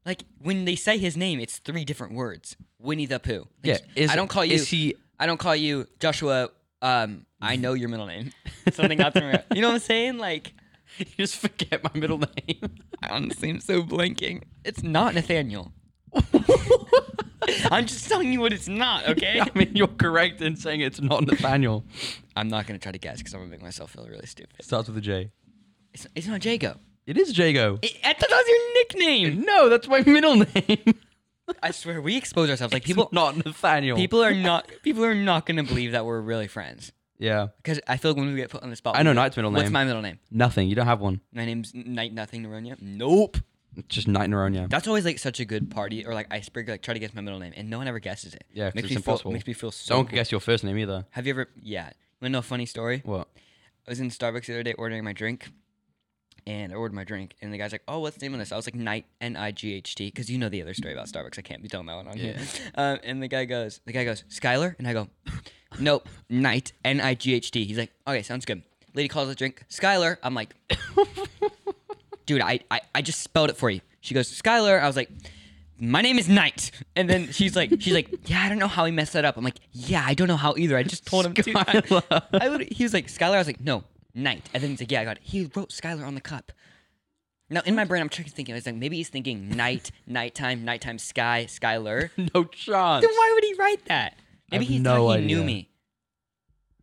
[0.05, 2.57] Like when they say his name, it's three different words.
[2.79, 3.39] Winnie the Pooh.
[3.39, 4.55] Like, Yeah, is, I don't call you.
[4.55, 4.95] Is he?
[5.19, 6.49] I don't call you Joshua.
[6.81, 8.31] Um, I know your middle name.
[8.73, 9.15] Something else.
[9.15, 10.17] You know what I'm saying?
[10.17, 10.53] Like,
[10.99, 12.77] You just forget my middle name.
[13.03, 14.43] I honestly am so blanking.
[14.63, 15.73] It's not Nathaniel.
[17.71, 19.07] I'm just telling you what it's not.
[19.15, 19.39] Okay.
[19.39, 21.85] I mean, you're correct in saying it's not Nathaniel.
[22.35, 24.63] I'm not gonna try to guess because I'm gonna make myself feel really stupid.
[24.63, 25.31] Starts with a J.
[25.93, 26.77] It's, it's not Jago.
[27.05, 27.77] It is Jago.
[27.81, 29.45] It, I thought that was your nickname.
[29.45, 30.95] No, that's my middle name.
[31.61, 32.73] I swear we expose ourselves.
[32.73, 33.95] Like It's people, not Nathaniel.
[33.95, 36.91] people are not people are not gonna believe that we're really friends.
[37.17, 37.47] Yeah.
[37.57, 39.51] Because I feel like when we get put on the spot, I know Knight's middle
[39.51, 39.63] name.
[39.63, 40.19] What's my middle name?
[40.31, 40.67] Nothing.
[40.67, 41.21] You don't have one.
[41.33, 42.81] My name's Night Nothing Naronia.
[42.81, 43.37] Nope.
[43.77, 44.69] It's just Knight Naronia.
[44.69, 46.71] That's always like such a good party or like icebreaker.
[46.71, 48.45] Like try to guess my middle name, and no one ever guesses it.
[48.53, 49.31] Yeah, 'cause makes it's me impossible.
[49.31, 49.93] feel makes me feel so.
[49.93, 50.09] No one cool.
[50.11, 51.05] can guess your first name either.
[51.11, 51.49] Have you ever?
[51.61, 51.87] Yeah.
[51.87, 53.01] You wanna know a funny story?
[53.03, 53.27] What?
[53.87, 55.49] I was in Starbucks the other day ordering my drink,
[56.47, 58.51] and I ordered my drink, and the guy's like, "Oh, what's the name of this?"
[58.51, 60.93] I was like, "Night N I G H T," because you know the other story
[60.93, 61.39] about Starbucks.
[61.39, 62.37] I can't be telling that one on here.
[62.75, 65.07] Um, and the guy goes, "The guy goes, Skylar," and I go,
[65.79, 68.61] "Nope, Night N I G H T." He's like, "Okay, sounds good."
[68.93, 70.17] Lady calls the drink, Skylar.
[70.23, 70.55] I'm like,
[72.25, 75.09] "Dude, I, I I just spelled it for you." She goes, "Skylar." I was like.
[75.77, 78.85] My name is Knight, and then she's like, she's like, yeah, I don't know how
[78.85, 79.35] he messed that up.
[79.35, 80.77] I'm like, yeah, I don't know how either.
[80.77, 81.33] I just told him.
[81.33, 82.13] Skylar.
[82.31, 83.33] I he was like, Skylar.
[83.33, 83.83] I was like, no,
[84.15, 84.49] Knight.
[84.53, 85.23] And then he's like, yeah, I got it.
[85.23, 86.51] He wrote Skylar on the cup.
[87.49, 88.49] Now, in my brain, I'm trying to think.
[88.49, 92.09] I was like, maybe he's thinking night, nighttime, nighttime sky, Skylar.
[92.33, 93.05] no chance.
[93.05, 94.15] Then why would he write that?
[94.51, 95.69] Maybe he no thought he knew me.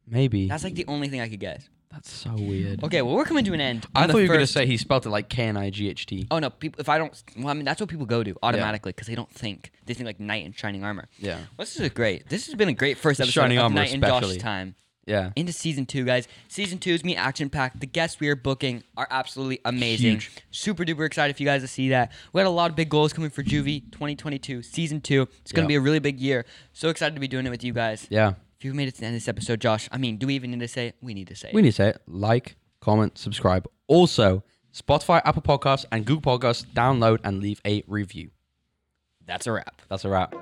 [0.06, 0.46] Maybe.
[0.48, 1.68] That's like the only thing I could guess.
[1.90, 2.82] That's so weird.
[2.84, 3.86] Okay, well, we're coming to an end.
[3.94, 5.44] I on the thought you were going to first- say he spelled it like K
[5.44, 6.26] N I G H T.
[6.30, 6.80] Oh no, people.
[6.80, 9.30] If I don't, well, I mean, that's what people go to automatically because they don't
[9.30, 9.70] think.
[9.84, 11.08] They think like knight and shining armor.
[11.18, 11.36] Yeah.
[11.36, 12.28] Well, this is a great.
[12.30, 14.38] This has been a great first episode Shining of Armor Knight and Josh especially.
[14.38, 14.74] time.
[15.04, 15.32] Yeah.
[15.34, 16.28] into season two, guys.
[16.48, 17.80] Season two is me action packed.
[17.80, 20.12] The guests we are booking are absolutely amazing.
[20.12, 20.30] Huge.
[20.52, 22.12] Super duper excited for you guys to see that.
[22.32, 25.26] We had a lot of big goals coming for Juvie 2022, season two.
[25.40, 25.78] It's going to Yeah.
[25.78, 26.44] be a really big year.
[26.72, 28.06] So excited to be doing it with you guys.
[28.10, 28.34] Yeah.
[28.58, 30.34] If you've made it to the end of this episode, Josh, I mean, do we
[30.36, 30.96] even need to say it?
[31.02, 31.54] We need to say it.
[31.54, 32.02] We need to say it.
[32.06, 33.66] Like, comment, subscribe.
[33.88, 38.30] Also, Spotify, Apple Podcasts, and Google Podcasts, download and leave a review.
[39.26, 39.82] That's a wrap.
[39.88, 40.34] That's a wrap.